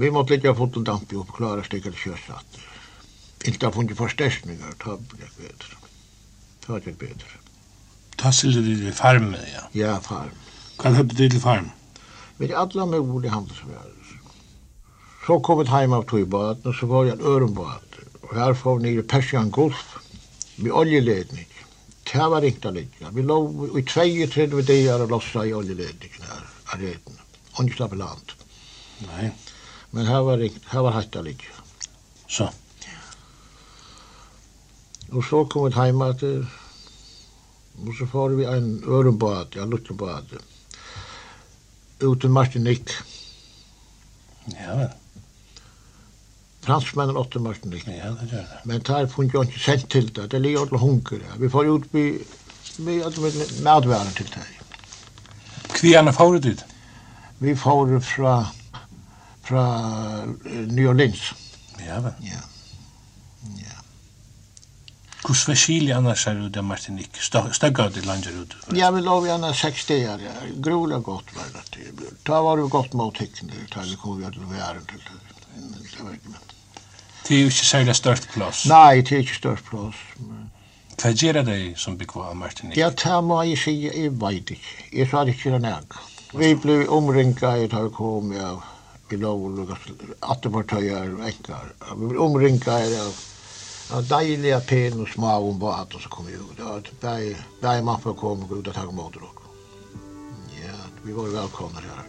[0.00, 2.71] Vi måtte ligga foten dampi opp, klara stikker kjøsatter
[3.44, 5.76] inte har funnit förstärkningar, ta det bättre.
[6.66, 7.26] Ta det bättre.
[8.16, 9.68] Ta sig det till farm, ja?
[9.72, 10.30] Ja, farm.
[10.82, 11.70] Vad hade du till farm?
[12.36, 13.92] Vi är alla med ord i handelsvärlden.
[15.26, 17.82] Så kom vi hem av Tuibaten och så var jag en öronbad.
[18.20, 19.96] Och här får vi ner i Persian Gulf,
[20.56, 21.46] med oljeledning.
[22.12, 23.10] Det var inte lika.
[23.10, 26.42] Vi låg i två, tre dagar och lossade i oljeledningen här.
[26.64, 27.12] Arreten.
[27.52, 28.32] Och inte slapp land.
[28.98, 29.30] Nej.
[29.90, 31.44] Men här var, här var hatta lite.
[32.28, 32.48] Så.
[35.12, 36.22] Og så kom vi heim at
[37.80, 40.36] og så får vi en ørenbad, ja, luttebad,
[42.02, 42.90] ut til Martinik.
[44.52, 44.90] Ja, vel.
[46.62, 47.86] Fransmännen åtte Martinik.
[47.86, 48.60] Ja, det gjør det.
[48.64, 51.16] Men der funnet jo ikke sendt til det, det ligger alle hunker.
[51.16, 51.38] Ja.
[51.38, 52.20] Vi får ut med,
[52.78, 54.46] med, med medværen til det.
[55.74, 56.64] Kvierne får det ut?
[57.38, 58.36] Vi får det fra,
[59.42, 59.66] fra
[60.70, 61.32] New Orleans.
[61.80, 62.12] Ja, vel.
[62.22, 62.42] Ja.
[63.58, 63.81] Ja.
[65.22, 67.16] Kus Vesili annars är ute Martinik?
[67.52, 68.54] Stöggar det landar ut.
[68.72, 70.18] Ja, vi lov gärna 60 Ja.
[70.56, 72.24] Grola gott var det.
[72.24, 73.54] Ta var det gott mot tecknet.
[73.70, 76.40] Ta det kom vi att vi är inte till med.
[77.28, 78.66] Det är ju inte särskilt stört plats.
[78.66, 79.96] Nej, det är inte stört plats.
[81.02, 82.76] Hva gjør det som bekvar av Martinik?
[82.78, 84.74] Ja, det må jeg si, jeg vet ikke.
[84.92, 85.86] Jeg sa det inte den
[86.32, 88.62] Vi ble omringet, jeg tar kom av
[89.10, 89.78] i lov och lukas
[90.20, 91.72] attepartöjer och enkar.
[91.96, 93.14] Vi ble omringet, av
[93.92, 96.56] var deilig pen og små om bad, og så kom vi ut.
[96.56, 99.28] Det var bare, bare mappa kom og gå ut og takk mot dere.
[100.56, 102.08] Ja, vi var velkomna her.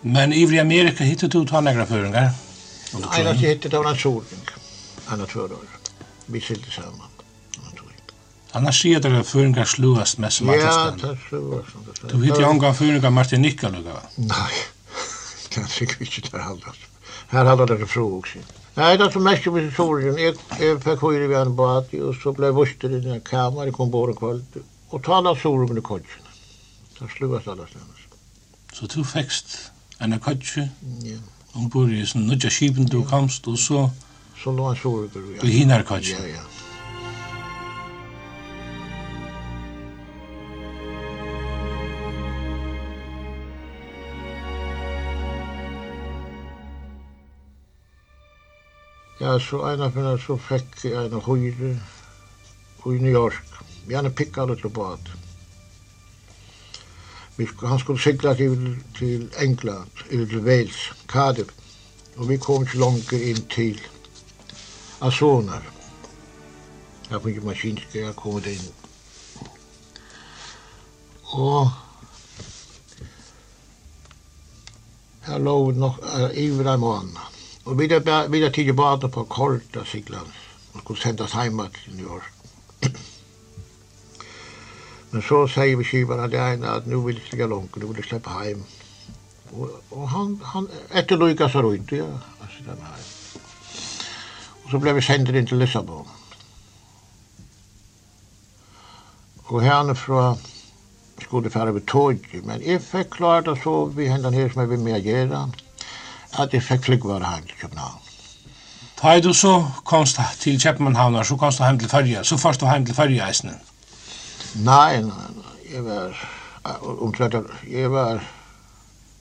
[0.00, 2.30] Men i Vri Amerika hittet du ta några föringar?
[2.92, 4.46] Nej, jag hittet av en sådning.
[5.06, 5.66] Annars förrör.
[6.26, 7.15] Vi sitter sammen.
[8.56, 11.74] Annars sier dere at føringar sluast mest som Ja, det er sluast.
[12.08, 14.04] Du vet jo omgang føringar Martin Nikka lukka, va?
[14.16, 14.60] Nei,
[15.52, 16.86] det er sikkert ikke der halvdags.
[17.34, 18.40] Her hadde det fru også.
[18.76, 20.16] Nei, det er så mest med historien.
[20.20, 23.92] Jeg, jeg fikk høyre vi an bat, og så ble vuster i den kamer, kom
[23.92, 24.60] bare kvöld,
[24.92, 26.32] og tala sorum i kodjen.
[26.96, 28.04] Det er sluast alla stedene.
[28.72, 29.56] Så du fekst
[30.00, 30.72] en kodgen?
[31.04, 31.20] Ja.
[31.56, 33.88] Ombord i sånn nødja skipen du komst, og så...
[34.36, 35.44] Så lå han sorum i kodgen.
[35.44, 36.20] I hinar kodgen?
[36.20, 36.65] Ja, ja.
[49.26, 51.72] Ja, så en av henne så fikk jeg en høyre
[52.86, 53.56] i New York.
[53.82, 55.08] Vi Janne pikka litt på at.
[57.64, 60.78] Han skulle sigla til, til England, eller til Wales,
[61.10, 61.50] Cardiff.
[62.16, 63.82] Og vi kom ikke langt inn til
[65.02, 65.66] Azonar.
[67.10, 68.70] Jeg fikk maskinske, jeg kom inn.
[71.34, 71.72] Og
[75.26, 77.35] her lå nok uh, iver en måned.
[77.66, 80.30] Og vi där vi där på kort av Sigland,
[80.72, 82.32] og skulle sändas hem til New York.
[85.10, 87.96] Men så sier vi skivarna det ena at nu vil jeg stiga langt, nu vil
[87.96, 88.62] jeg släppa hem.
[89.52, 92.06] Og, og han, han efterlyckas så rundt, ja.
[92.42, 93.02] altså den här.
[94.64, 96.06] Og så ble vi sendt inn til Lissabon.
[99.46, 100.38] Och härifrån
[101.22, 104.68] skulle färra vid tåg, men jeg fikk klart at så vi hände her som jag
[104.68, 105.48] vill med å gjøre,
[106.38, 108.02] at jeg fikk flygvare her til København.
[109.02, 112.60] Da er du så komst til Kjepmanhavn, så komst du hjem til Førja, så først
[112.60, 113.58] du hjem til Førja, Eisne?
[114.64, 116.16] Nei, nei, nei, jeg var
[117.04, 117.34] omtrent,
[117.70, 118.24] jeg var,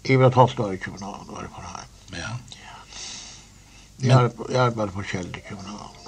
[0.08, 2.22] jeg var et år i København, var jeg på heim.
[2.22, 2.32] Ja.
[4.08, 4.20] ja.
[4.22, 6.05] Jeg, jeg var på Kjell i København.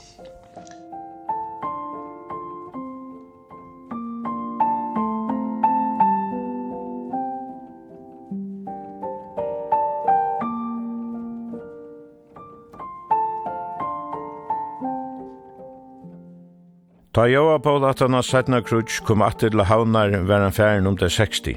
[17.18, 20.98] Ta joa Pál at han sætna krutsk kom atter til havnar var han færen om
[21.02, 21.48] det 60.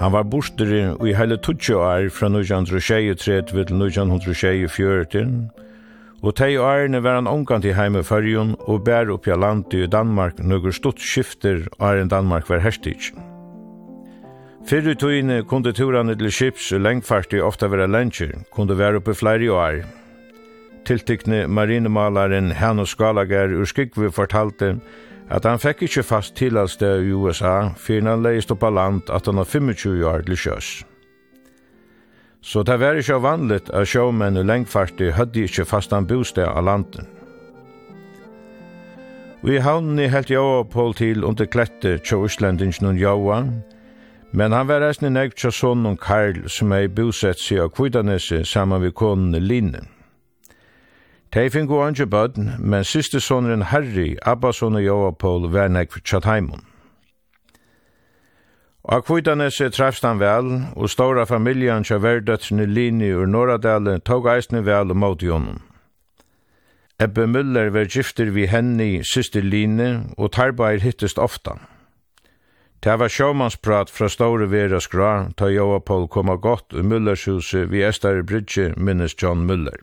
[0.00, 0.72] Han var borster
[1.06, 5.28] i heile 20 år fra 1923 til 1924,
[6.22, 9.86] og tei årene var han omkant i heime fyrjun og bær oppi av landet i
[9.86, 13.12] Danmark nøkker stort skifter åren Danmark var herstig.
[14.66, 19.52] Fyrr i kunde turene til skips og lengfartig ofta være lenger, kunde være oppi flere
[19.52, 19.86] år,
[20.86, 24.76] tiltikne marinemalaren Hannes Skalager ur Skikvi fortalte
[25.30, 29.40] at han fikk ikkje fast tilhalste i USA fyrir han leist oppa land at han
[29.42, 30.68] har 25 år til sjøs.
[32.46, 37.08] Så det var ikkje vanligt at sjåmenn og lengfarti hødde ikkje fastan bostad av landen.
[39.42, 43.42] Vi havnene helt Joa Paul til under klette tjå Østlendingen og Joa,
[44.32, 48.82] men han var eisne negtja sonnen Karl som er i bosett seg av Kvidanese saman
[48.82, 49.95] vi konen Linen.
[51.32, 56.64] Tei fingu angi bødn, men siste sonren Harry, Abba og Joapol, var nek for Tjatheimun.
[58.86, 64.62] Og kvitanese trefst han vel, og stora familjan tja verdøtsne Lini ur Norradale tog eisne
[64.66, 65.58] vel og mot jonen.
[67.02, 71.58] Ebbe Müller var gifter vi henni siste Lini, og tarbeir hittest ofta.
[72.84, 78.22] Det var sjåmannsprat fra store vera skra, ta Joapol koma godt ur Müllershuset vi Estare
[78.22, 79.82] Bridge minnes John Müller.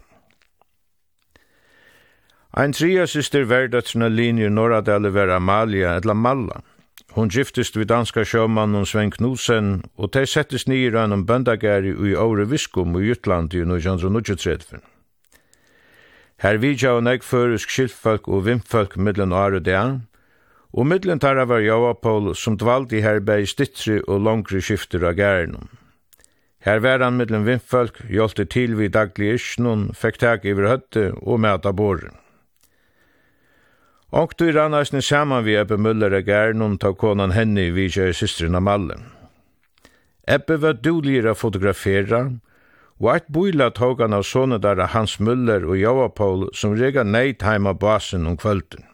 [2.56, 6.60] Ein tria syster verdatsna linjer Norradale var Amalia etla Malla.
[7.16, 12.16] Hon giftist vid danska sjømannen Sven Knudsen, og tei settes nir av bøndagari ui i
[12.16, 14.84] Aure Viskum i Jutland i 1933.
[16.46, 20.02] Her vidja og nek førisk skiltfolk og vimfolk middelen Aure Dea,
[20.74, 25.72] og middelen tarra var Javapol som dvald i herbei stittri og langri skifter av gærinum.
[26.62, 31.42] Her var han middelen vimfolk, hjolte til vid daglig isknun, fekk tak iver høtte og
[31.42, 32.14] mæta boren.
[34.14, 38.12] Og du rann eisne saman vi Ebbe Møller og gæren ta konan henne vi kjøy
[38.14, 39.00] systrina Malle.
[40.30, 42.20] Ebbe var duligere å fotografera,
[43.02, 47.42] og eit boila tog han av sånne der Hans Møller og Paul som rega neid
[47.42, 48.86] heima basen om kvölden.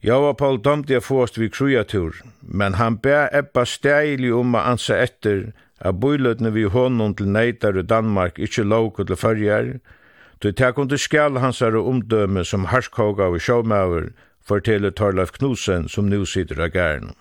[0.00, 4.96] Java Paul dømte jeg fåst vi krujatur, men han bæ Ebba steili om å ansa
[4.96, 5.52] etter
[5.84, 9.99] at boilutne vi honom til neidar i Danmark ikkje lovko til fyrjar, og
[10.40, 16.08] Du tek under skjall hansar og omdømme som harskoga og sjåmauer, forteller Torleif Knudsen som
[16.08, 17.12] nu sitter av gæren.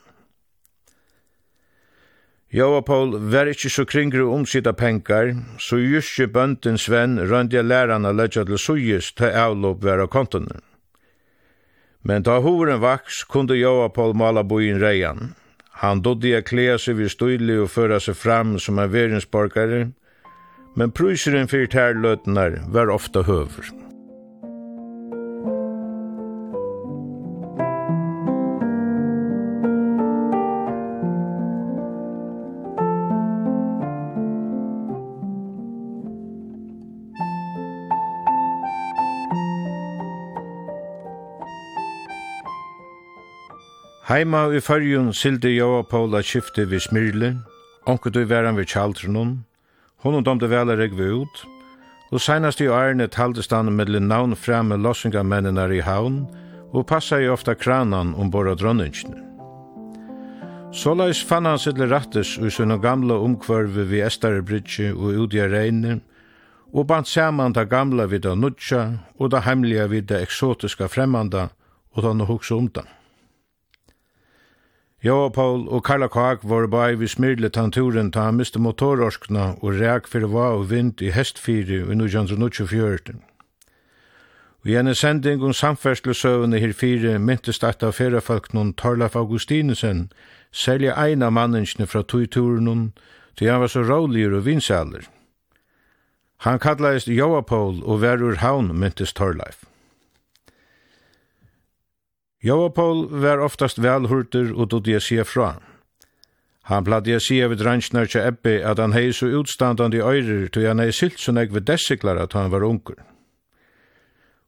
[2.49, 8.15] Joa Paul var ikkje så kringre omsida penkar, så just jyske bønden Sven røndja lærarna
[8.15, 10.63] ledja til suyes til avlopp vera kontonen.
[12.01, 15.35] Men ta horen vaks kunde Joa Paul mala boin reian.
[15.83, 20.08] Han dodde a klea seg vid støyli og føra seg fram som en verinsborgare, og
[20.75, 23.71] men pryseren fyrir tærløtnar var ofta høver.
[44.09, 47.29] Heima i fyrjun sildi Jóa Paula skifti vi Smyrli,
[47.85, 49.35] onkur du veran vi kjaldrunum,
[50.03, 51.41] Hon domte vel er ikke ut,
[52.09, 56.27] og senast i årene taltes med mellom navn frem med lossingamennene i havn,
[56.71, 59.25] og passa i ofta kranan ombord av dronningene.
[60.71, 65.99] Såleis fann han sitt rattes ui sina gamla omkvarve vi Estare Bridge og Udia Reine,
[66.73, 68.83] og bant saman ta gamla vid det nudja
[69.17, 71.49] og da heimliga vid eksotiska fremmanda
[71.95, 72.85] og da han hugsa om det.
[75.03, 78.59] Jeg og Paul og Karla Kak var bare vi smyrlet han turen ta han miste
[78.59, 83.15] motororskna og reak fyrir va og vind i hestfyri i 1924.
[84.59, 90.11] Og i en sending om samferdselsøvende her fire myntest at av ferrefolknen Torlaf Augustinesen,
[90.51, 92.91] selja eina manninsne fra tog-turen,
[93.37, 95.07] til han var så råligere og vinsaler.
[96.43, 99.63] Han kallades Joapol og Verur Havn myntes Torlaf.
[102.41, 105.57] Joapol var oftast velhurter og dodde jeg sier fra.
[106.69, 110.47] Han pladde jeg sier ved rannsnar til Ebbe at han hei så utstandande i øyrer
[110.53, 112.95] til han hei silt så nek ved dessiklar at han var unger.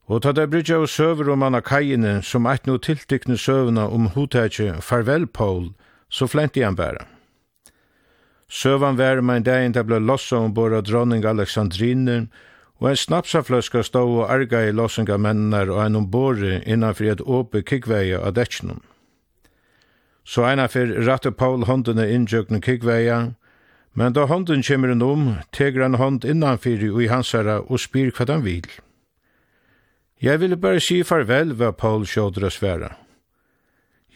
[0.07, 4.07] Og ta det brydja og søver om anna kajene som eit no tiltikne søvna om
[4.15, 5.73] hotetje farvel Paul,
[6.09, 7.07] så flenti han bæra.
[8.51, 12.27] Søvan var med en dag en det ble lossa ombord av dronning Aleksandrinen,
[12.82, 17.61] og en snapsafløska stå og arga i lossinga mennar og en ombore innanfri et åpe
[17.61, 18.82] kikveia av detsjnum.
[20.25, 23.34] Så eina fyrir ratte Paul håndene innjøkne kikveia,
[23.93, 28.09] men da hånden kommer en om, teger han hånd innanfri og i hansara og spyr
[28.17, 28.65] hva han vil.
[30.21, 32.95] Jeg ville bare si farvel, var Paul sjådra sværa.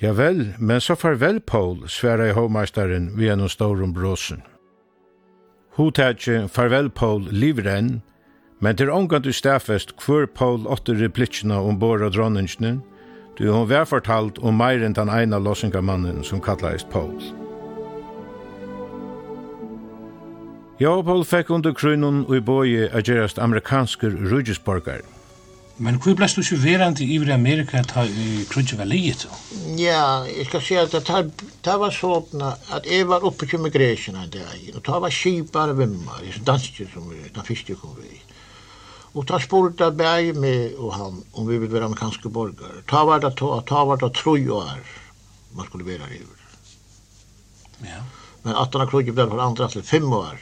[0.01, 4.41] Ja vel, men så farvel, Paul, sværa i hovmeistaren vi en stårum bråsen.
[5.78, 8.01] Hotage farvel, Paul, livrenn,
[8.60, 12.78] Men til ångan du stafest hver Paul åtte replitsjene om bor og dronningsne,
[13.38, 17.18] du hun var fortalt om meir enn den ene låsingamannen som kallades Paul.
[20.80, 25.03] Ja, Paul fikk under krunnen og i bøye av gerast amerikansker rujusborgar.
[25.78, 29.26] Men hvor blei du ikke verand i Amerika ta i krydje var liet?
[29.76, 34.32] Ja, jeg skal si at det var sånn at jeg var oppe til migresjene en
[34.32, 38.24] dag, og det var skipar vimmar, danske som den fyrste kom vi i.
[39.16, 42.84] Og ta spurte jeg bare med og han om vi vil være amerikanske borgare.
[42.89, 44.82] Ta var det, ta, ta var det tre år
[45.55, 46.20] man skulle være i.
[47.88, 48.01] Ja.
[48.43, 50.36] Men at 18 av krogen for andre til fem år.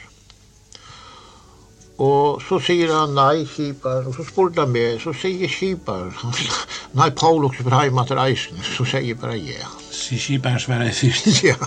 [2.02, 6.10] Og så sier han nei, skipar, og så spurte han meg, så sier skipar,
[6.98, 9.70] nei, Paul også for heima til reisen, så sier jeg bare ja.
[9.94, 11.44] Sier skipar svarer jeg først.
[11.52, 11.60] ja,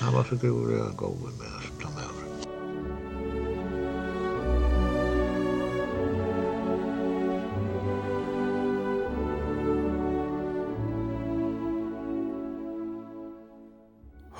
[0.00, 1.59] han var så grov og god med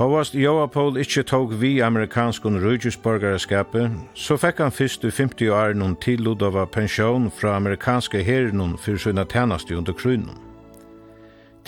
[0.01, 5.92] Hovast Joapol ikkje tog vi amerikanskun rujusborgaraskapet, så fekk han fyrst i 50 år noen
[6.01, 10.38] tillod av pensjon fra amerikanske herren for sina tjeneste under krynen.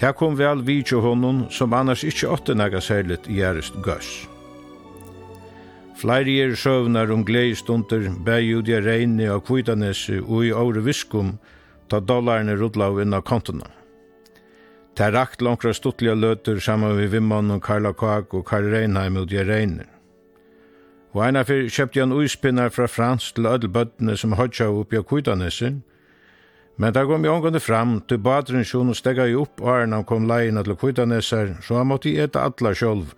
[0.01, 4.25] Ta kom vel vi til honom som annars ikkje åtte nega særligt gjerest gøss.
[6.01, 11.37] Flere er søvnar om gleistunter, bægjudja reine og kvitanese og i åre viskum,
[11.93, 13.21] ta dollarene rudla av inna.
[15.03, 18.69] Det er rakt langt fra stuttlige løter sammen med Vimman og Karla Kag og Karl
[18.71, 19.89] Reinheim og Gjereiner.
[21.11, 25.81] Og eina fyrir kjøpte han uispinnar fra Frans til ødelbøttene som hodja oppi av Kuitanessen,
[26.79, 30.07] men der kom jeg omgående fram til badren sjón og stega jeg opp og han
[30.07, 33.11] kom leina til Kuitanesser, så han måtte eta atla sjolv.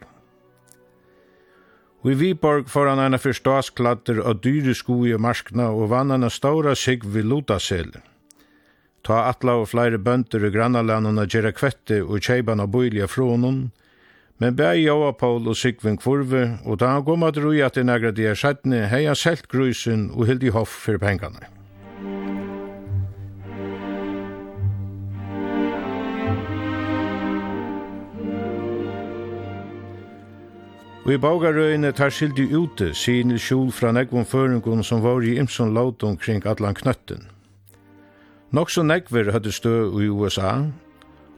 [2.00, 6.16] Og i Viborg får han eina fyrir stasklatter og dyre sko i marskna og vann
[6.16, 8.13] han en ståra sigg vid Lotaselen.
[9.04, 13.66] Ta atla og flere bønder i grannalandene gjøre kvette og kjeiban av bøylige frånen,
[14.40, 17.92] men bæg Java Paul og Sigvin Kvorve, og da han kom at rui at en
[17.92, 21.52] agra dia skjedne, hei han selt grusen og hildi hoff for pengane.
[31.04, 35.36] Og i bagarøyene tar skildi ute, sier Nils Kjol fra negvon føringon som var i
[35.36, 37.33] Imson Lauton kring Atlan Knøtten.
[38.54, 40.70] Nok så nekver hadde stø i USA,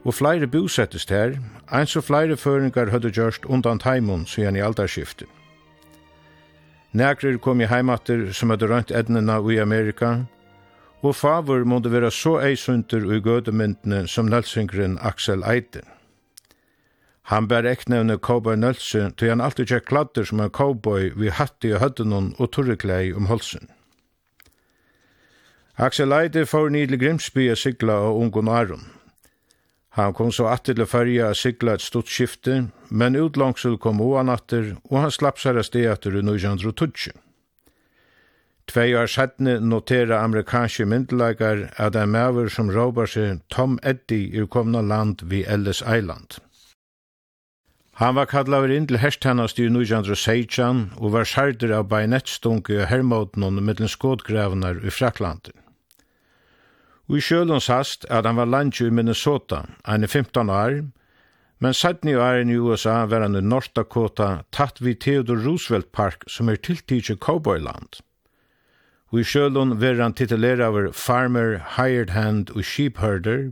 [0.05, 1.39] og flere bosettest her,
[1.73, 5.25] eins og flere føringar hadde gjørst undan taimun siden i aldarskiftet.
[6.93, 10.11] Nekrer kom i heimater som hadde rønt ednena i Amerika,
[11.01, 15.81] og favor måtte være så eisunter i gødemyndene som nølsingren Axel Eide.
[17.33, 21.65] Han bær eknevne Cowboy Nølse, til han alltid kjekk kladder som en cowboy vi hatt
[21.65, 23.67] i høttenon og torreklei om holsen.
[25.79, 28.85] Axel Leide får ni til Grimsby a sigla og ungon Aron.
[29.93, 34.31] Han kom så atter til fyrja a sigla et stort skifte, men utlangsel kom oan
[34.33, 37.13] atter, og han slapp seg sted atter i 1920.
[38.67, 44.49] Tvei år sættne notera amerikanske myndelagar at en maver som råbar seg Tom Eddy er
[44.49, 46.39] komna land vi Ellis Island.
[48.01, 53.45] Han var kallaver inn til herstennast i 1916 og var skjerder av bajonettstunke og hermåten
[53.45, 55.53] under mittlen skådgravnar i Fraklanden.
[57.07, 60.81] Og i sjølun sast at han var landet i Minnesota, ein 15 år,
[61.59, 65.91] men satt i åren i USA var han i North Dakota tatt vid Theodore Roosevelt
[65.91, 68.01] Park som er tiltidsi cowboyland.
[69.09, 73.51] Og i sjølun var han titulera over Farmer, Hired Hand og Sheepherder,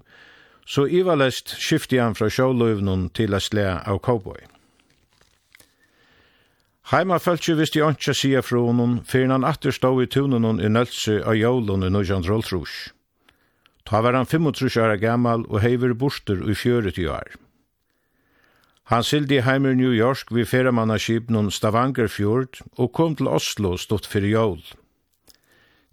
[0.67, 4.43] så ivalest skifti han fra sjøluvnun til å slå av cowboy.
[6.91, 10.69] Heima fölkje visst i ontsa si fra honom, før han atter stod i tunen i
[10.69, 12.91] nølse av jólun i nødjan rolltrus.
[13.85, 17.35] Ta var han 35 år gammal og heiver borster i 40 år.
[18.89, 20.45] Han sildi heimur i New York vid
[21.29, 24.61] noen Stavangerfjord og kom til Oslo stått fyrir jól.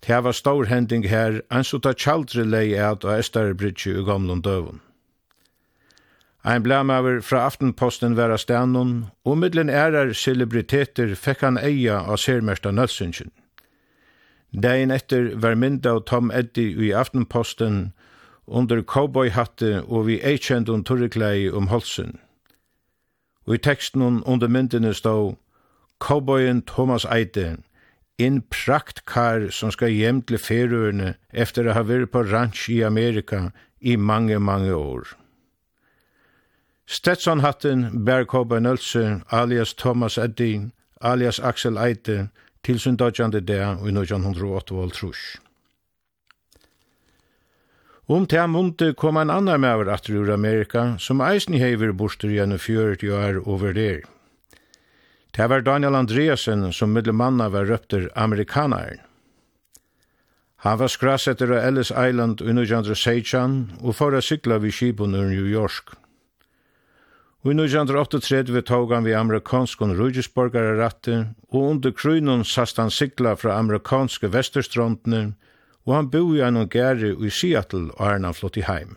[0.07, 4.43] Det var stor hending her, en så ta tjaldre lei at og Estarebridge i gamlun
[4.43, 4.81] døvun.
[6.45, 12.73] Ein blamaver fra Aftenposten vera stannon, og middelen ærar celebriteter fekk han eia av sermersta
[12.75, 13.33] nødsynskjent.
[14.53, 17.93] Dagen etter var mynda og Tom Eddy i Aftenposten
[18.47, 22.19] under cowboyhatte og vi eikjent om turreklei om holsen.
[23.47, 25.35] Og i teksten under myndene stod
[25.99, 27.57] Cowboyen Thomas Eide,
[28.19, 33.51] en praktkar som skal hjem til ferøerne efter å ha vært på ranch i Amerika
[33.81, 35.15] i mange, mange år.
[36.87, 40.69] Stetsonhatten bær Cowboy Nølse, alias Thomas Eddy,
[41.01, 42.29] alias Axel Eide,
[42.63, 44.75] til sundagjande det i 1908
[48.07, 52.29] Om til munte kom en annan med over atter ur Amerika, som eisen hever borster
[52.29, 54.03] gjennom 40 år over der.
[55.33, 59.01] Det var Daniel Andreasen som middelmanna var røpter amerikanaren.
[60.63, 65.31] Han var skrass av Ellis Island i 1916 og for å sykla vid Kibon ur
[65.31, 65.97] New York.
[67.43, 73.57] Og i 1938 tog han vi amerikanskon rujusborgarratten, og under krynon sast han sigla fra
[73.59, 75.33] amerikanske vesterstrondene,
[75.83, 78.95] og han boi gjennom gære i Seattle og er han flott i heim.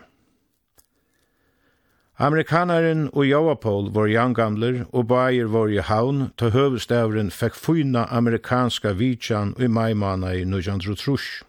[2.21, 8.93] Amerikanaren og Joapol var jangamler og bæir var i haun, ta høvestavren fekk fyna amerikanska
[8.95, 11.43] vidjan i maimana i 1938.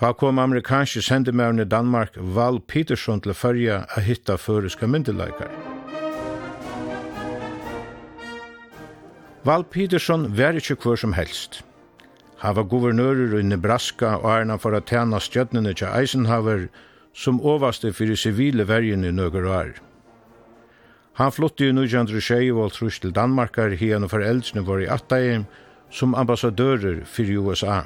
[0.00, 5.50] Ta kom amerikanske sendemærne i Danmark Val Peterson til fyrja a hitta føreska myndelagare.
[9.44, 11.60] Val Peterson var ikkje kvar som helst.
[12.40, 16.68] Han var guvernører i Nebraska og er for å tjene stjøttene til Eisenhower
[17.12, 19.76] som overste for sivile vergen i nøkker år.
[21.20, 25.44] Han flyttet i 1926 og trus til Danmarkar hien og foreldrene var i Attaim
[25.92, 27.82] som ambassadører for USA.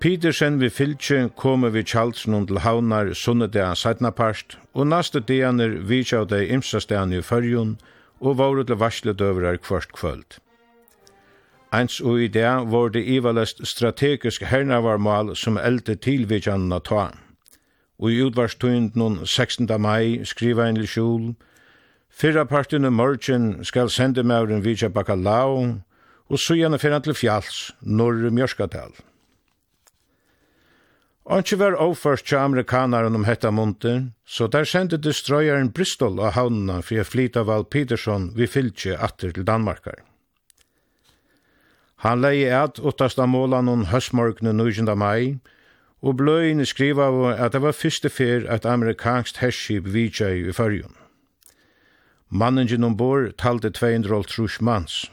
[0.00, 6.24] Petersen vi fylkje kom vi Kjaldsen til Havnar sunnedag sætnapart, og næste deaner vi kjav
[6.30, 7.74] dei imsastegane i fyrjun,
[8.20, 10.38] og våre til varsledøvrar kvart kvöld.
[11.72, 17.10] Eins og i det var det ivalest strategisk hernavarmal som eldte tilvidjanna ta.
[17.98, 19.68] Og i utvarstøynd noen 16.
[19.80, 21.34] mai skriva en lisjul,
[22.08, 25.76] Fyrra parten i morgen skal sende mauren vidja bakalau,
[26.30, 28.96] og så gjerne fyrir til fjalls, norr mjørskatal.
[31.30, 36.80] Anki var overførst til amerikanaren om hetta munter, så der sendte destroyeren Bristol av havnene
[36.82, 40.02] for å av Val Peterson vi fylkje atter til Danmarkar.
[42.02, 44.96] Han leie et åttast av målan om høstmorgene 9.
[44.96, 45.38] mai,
[46.02, 47.06] og bløyene skriva
[47.36, 50.96] at det var første fyr at amerikansk herskip vidtja i fyrjun.
[52.28, 55.10] Mannen ombord talte 200 mans.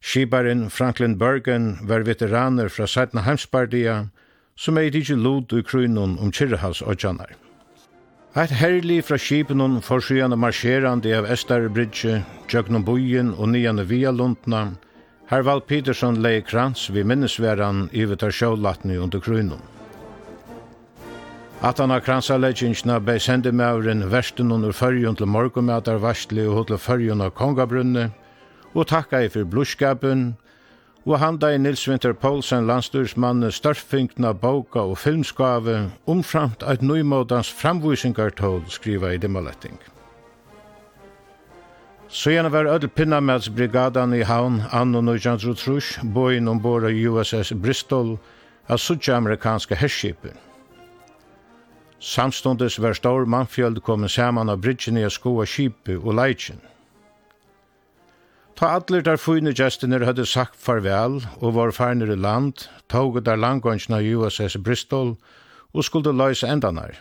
[0.00, 3.24] Skibaren Franklin Bergen var veteraner fra 17.
[3.24, 4.14] heimspartiet,
[4.60, 7.32] som er ikke lod i krynon om Kirrahals og Tjannar.
[8.36, 14.76] Eit herlig fra skipenon forsøgjande marsjerande av Estar Bridge, Tjøknon Bojen og Nianne Via Lundna,
[15.30, 19.62] Harvald Peterson leie krans vi minnesveran i vitar sjålatni under krynon.
[21.62, 26.78] At han har kransa leggingsna bei sendemauren versten under fyrjun til morgumætar varsli og hodle
[26.78, 28.10] fyrjun av kongabrunne,
[28.74, 30.34] og takka i for blodskapen,
[31.06, 38.66] og handa i Nils Winter Poulsen landstyrsmannen størfingtna boka og filmskave omframt eit nøymodans framvisingartål
[38.68, 39.78] skriva i Dimmaletting.
[42.08, 48.16] Søgjene var ødel Pinnamadsbrigadan i havn anno 1903, boin ombord av USS Bristol,
[48.68, 50.34] av suttje amerikanske herskipen.
[52.00, 56.60] Samstundes var stor mannfjöld kommet saman av bridgen i skoa kipi og leitjen.
[58.60, 63.38] Ta allir der fine gestiner hadde sagt farvel og var farnir i land, tog der
[63.40, 65.14] langgångsna USS Bristol
[65.72, 66.98] og skulle løysa endanar.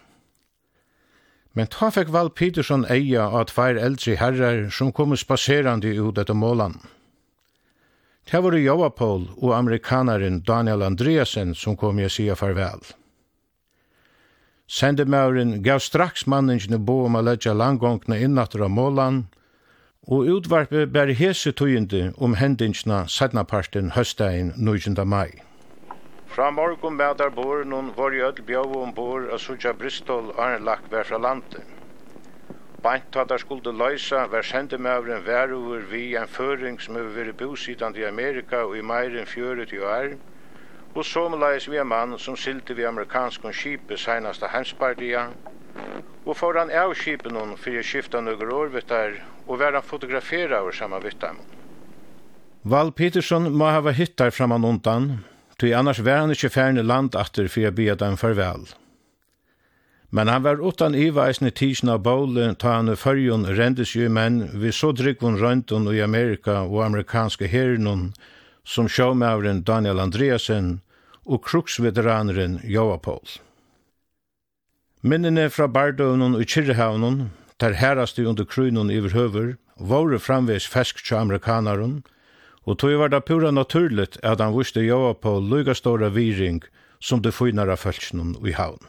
[1.54, 6.38] Men ta fikk Val Peterson eia av tveir eldre herrar som kom spaserande ut etter
[6.38, 6.78] målan.
[8.32, 12.80] Det var Joapol og amerikanaren Daniel Andreasen som kom i å sia farvel.
[14.70, 19.26] Sendemauren gav straks manningene bo om å legge langgångene innatter av målan,
[20.10, 25.08] og utvarpet bæri hese tøyende om hendingsna sætnaparten høstdagen 19.
[25.08, 25.30] mai.
[26.26, 30.32] Fra morgen med der bor nun var i ødel bjøv om bor og sutja Bristol
[30.38, 31.62] arn lagt vær fra landet.
[32.84, 37.38] Bant at der skulle løysa vær sendemævren vær over vi en føring som har vært
[37.38, 40.18] bosidan i Amerika og i meiren 40 år,
[40.96, 45.28] og somleis vi en mann som sildi vi amerikanskon kipe seinaste henspartia,
[46.26, 51.42] og foran avskipen hon fyrir skifta nøkker år vittar og vera fotografera over saman vittam.
[52.62, 55.10] Val Peterson må hava hittar framan undan,
[55.58, 58.68] tog annars var han ikkje færne land atter for jeg bia dem farvel.
[60.10, 64.42] Men han var utan iveisne tisna av Bole, ta han i fyrjon rendes jo menn
[64.62, 68.14] vi så drikvun røynton i Amerika og amerikanske herren
[68.66, 70.80] som sjåmavren Daniel Andreasen
[71.26, 73.38] og kruksveteraneren Joa Paul.
[75.02, 77.30] Minnene fra Bardøvnen og Kyrrehavnen
[77.60, 82.04] ter herraste under krynon iver høver, våre framvis fesk til amerikanaren,
[82.68, 86.62] og tog var det pura naturligt at han viste joa på lugastora viring
[87.00, 88.80] som det finare fölksnum i havn.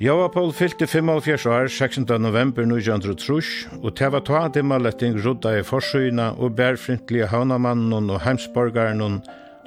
[0.00, 2.06] Jova Paul fylte 75 år 16.
[2.22, 3.42] november 1903,
[3.82, 9.18] og det var ta dimmaletting rudda i forsøyna og bærfrintlige havnamannen og heimsborgaren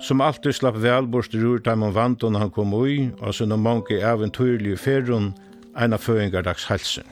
[0.01, 4.79] som alltid slapp velborst rur dem om vantan han kom ui, og sånne mange eventyrlige
[4.81, 5.35] ferun,
[5.77, 7.05] en av føringardags helsen.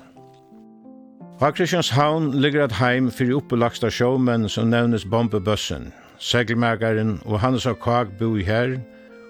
[1.38, 5.91] Kristians Kristianshavn ligger et heim fyrir oppelagsta sjåmenn som nevnes bombebøssen.
[6.17, 7.78] Segelmerkaren og Hannes av
[8.17, 8.80] bo i her,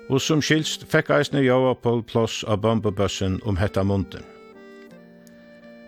[0.10, 4.26] og som skilst fekk eisne Joa på plås av bombebøssen om hetta munden.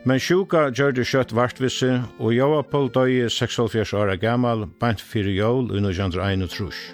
[0.05, 5.31] Men sjuka gjør det kjøtt vartvisse, og Joa på døye 46 år gammal, bant fyrir
[5.31, 6.93] jól i trus.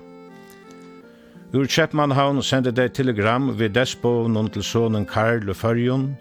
[1.52, 6.16] Ur Kjeppmannhavn sendte det telegram ved despoven til sonen Karl og Førjon,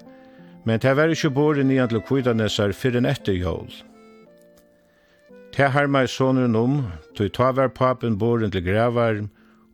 [0.64, 3.68] men det var ikke bor i nian til Kvidanesar fyrir en etter jól.
[5.52, 6.86] Det har meg sonen om,
[7.16, 9.20] tog ta var papen boren til gravar,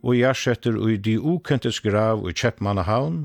[0.05, 3.23] og jarsetter ui di ukentes grav i Kjeppmannahavn,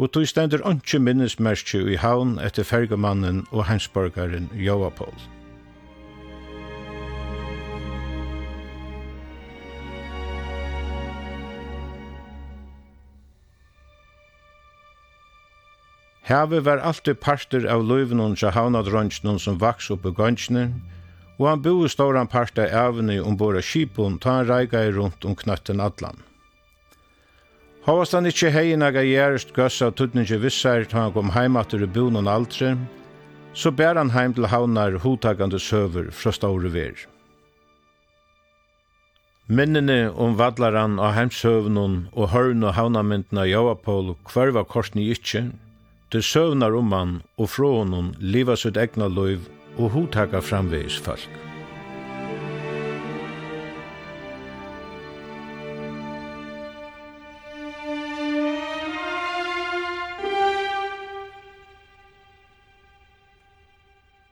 [0.00, 5.28] og tog stendur ønske minnesmerskje ui havn etter fergamannen og hensborgaren Joapold.
[16.30, 20.76] Havet var alltid parter av løyvnum til havnadrønsjnum som vaks oppe gønsjnum,
[21.40, 25.80] og han boi ståran av evne ombord av skipun ta han reikai rundt om knøtten
[25.80, 26.18] atlan.
[27.86, 31.86] Havast han ikkje hei naga gjerst gøss av tuttningi vissar ta han kom heimater i
[31.86, 32.76] bunan altre,
[33.54, 36.92] så bær han heim til havnar hotagande søver fra ståre ver.
[39.48, 45.48] Minnene om vadlaran av heimsøvnun og hørn og havnamyndna Javapol kvarva korsni ikkje,
[46.12, 51.40] til søvnar om han og från honom liva sitt egna loiv og hotaka framvegis folk.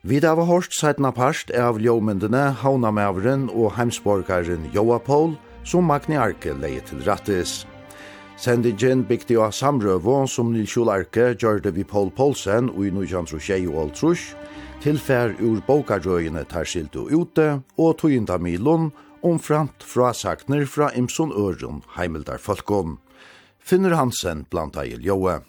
[0.08, 5.34] Vi hava hårst sætna parst av ljómyndene Havnamævren og heimsborgaren Joapol,
[5.68, 7.66] som Magni Arke leie til rattis.
[8.40, 13.82] Sendingen bygde av samrøvå som Nilsjul Arke det vi Paul Poulsen og i Nujantrusjei og
[13.82, 14.32] Altrush,
[14.78, 17.46] tilfær ur bokarøyene tar skiltu ute
[17.82, 18.92] og tøynda milon
[19.26, 22.98] omframt frasagner fra Imson Ørum Heimildar folkom.
[23.58, 25.40] Finner Hansen blant eil joe.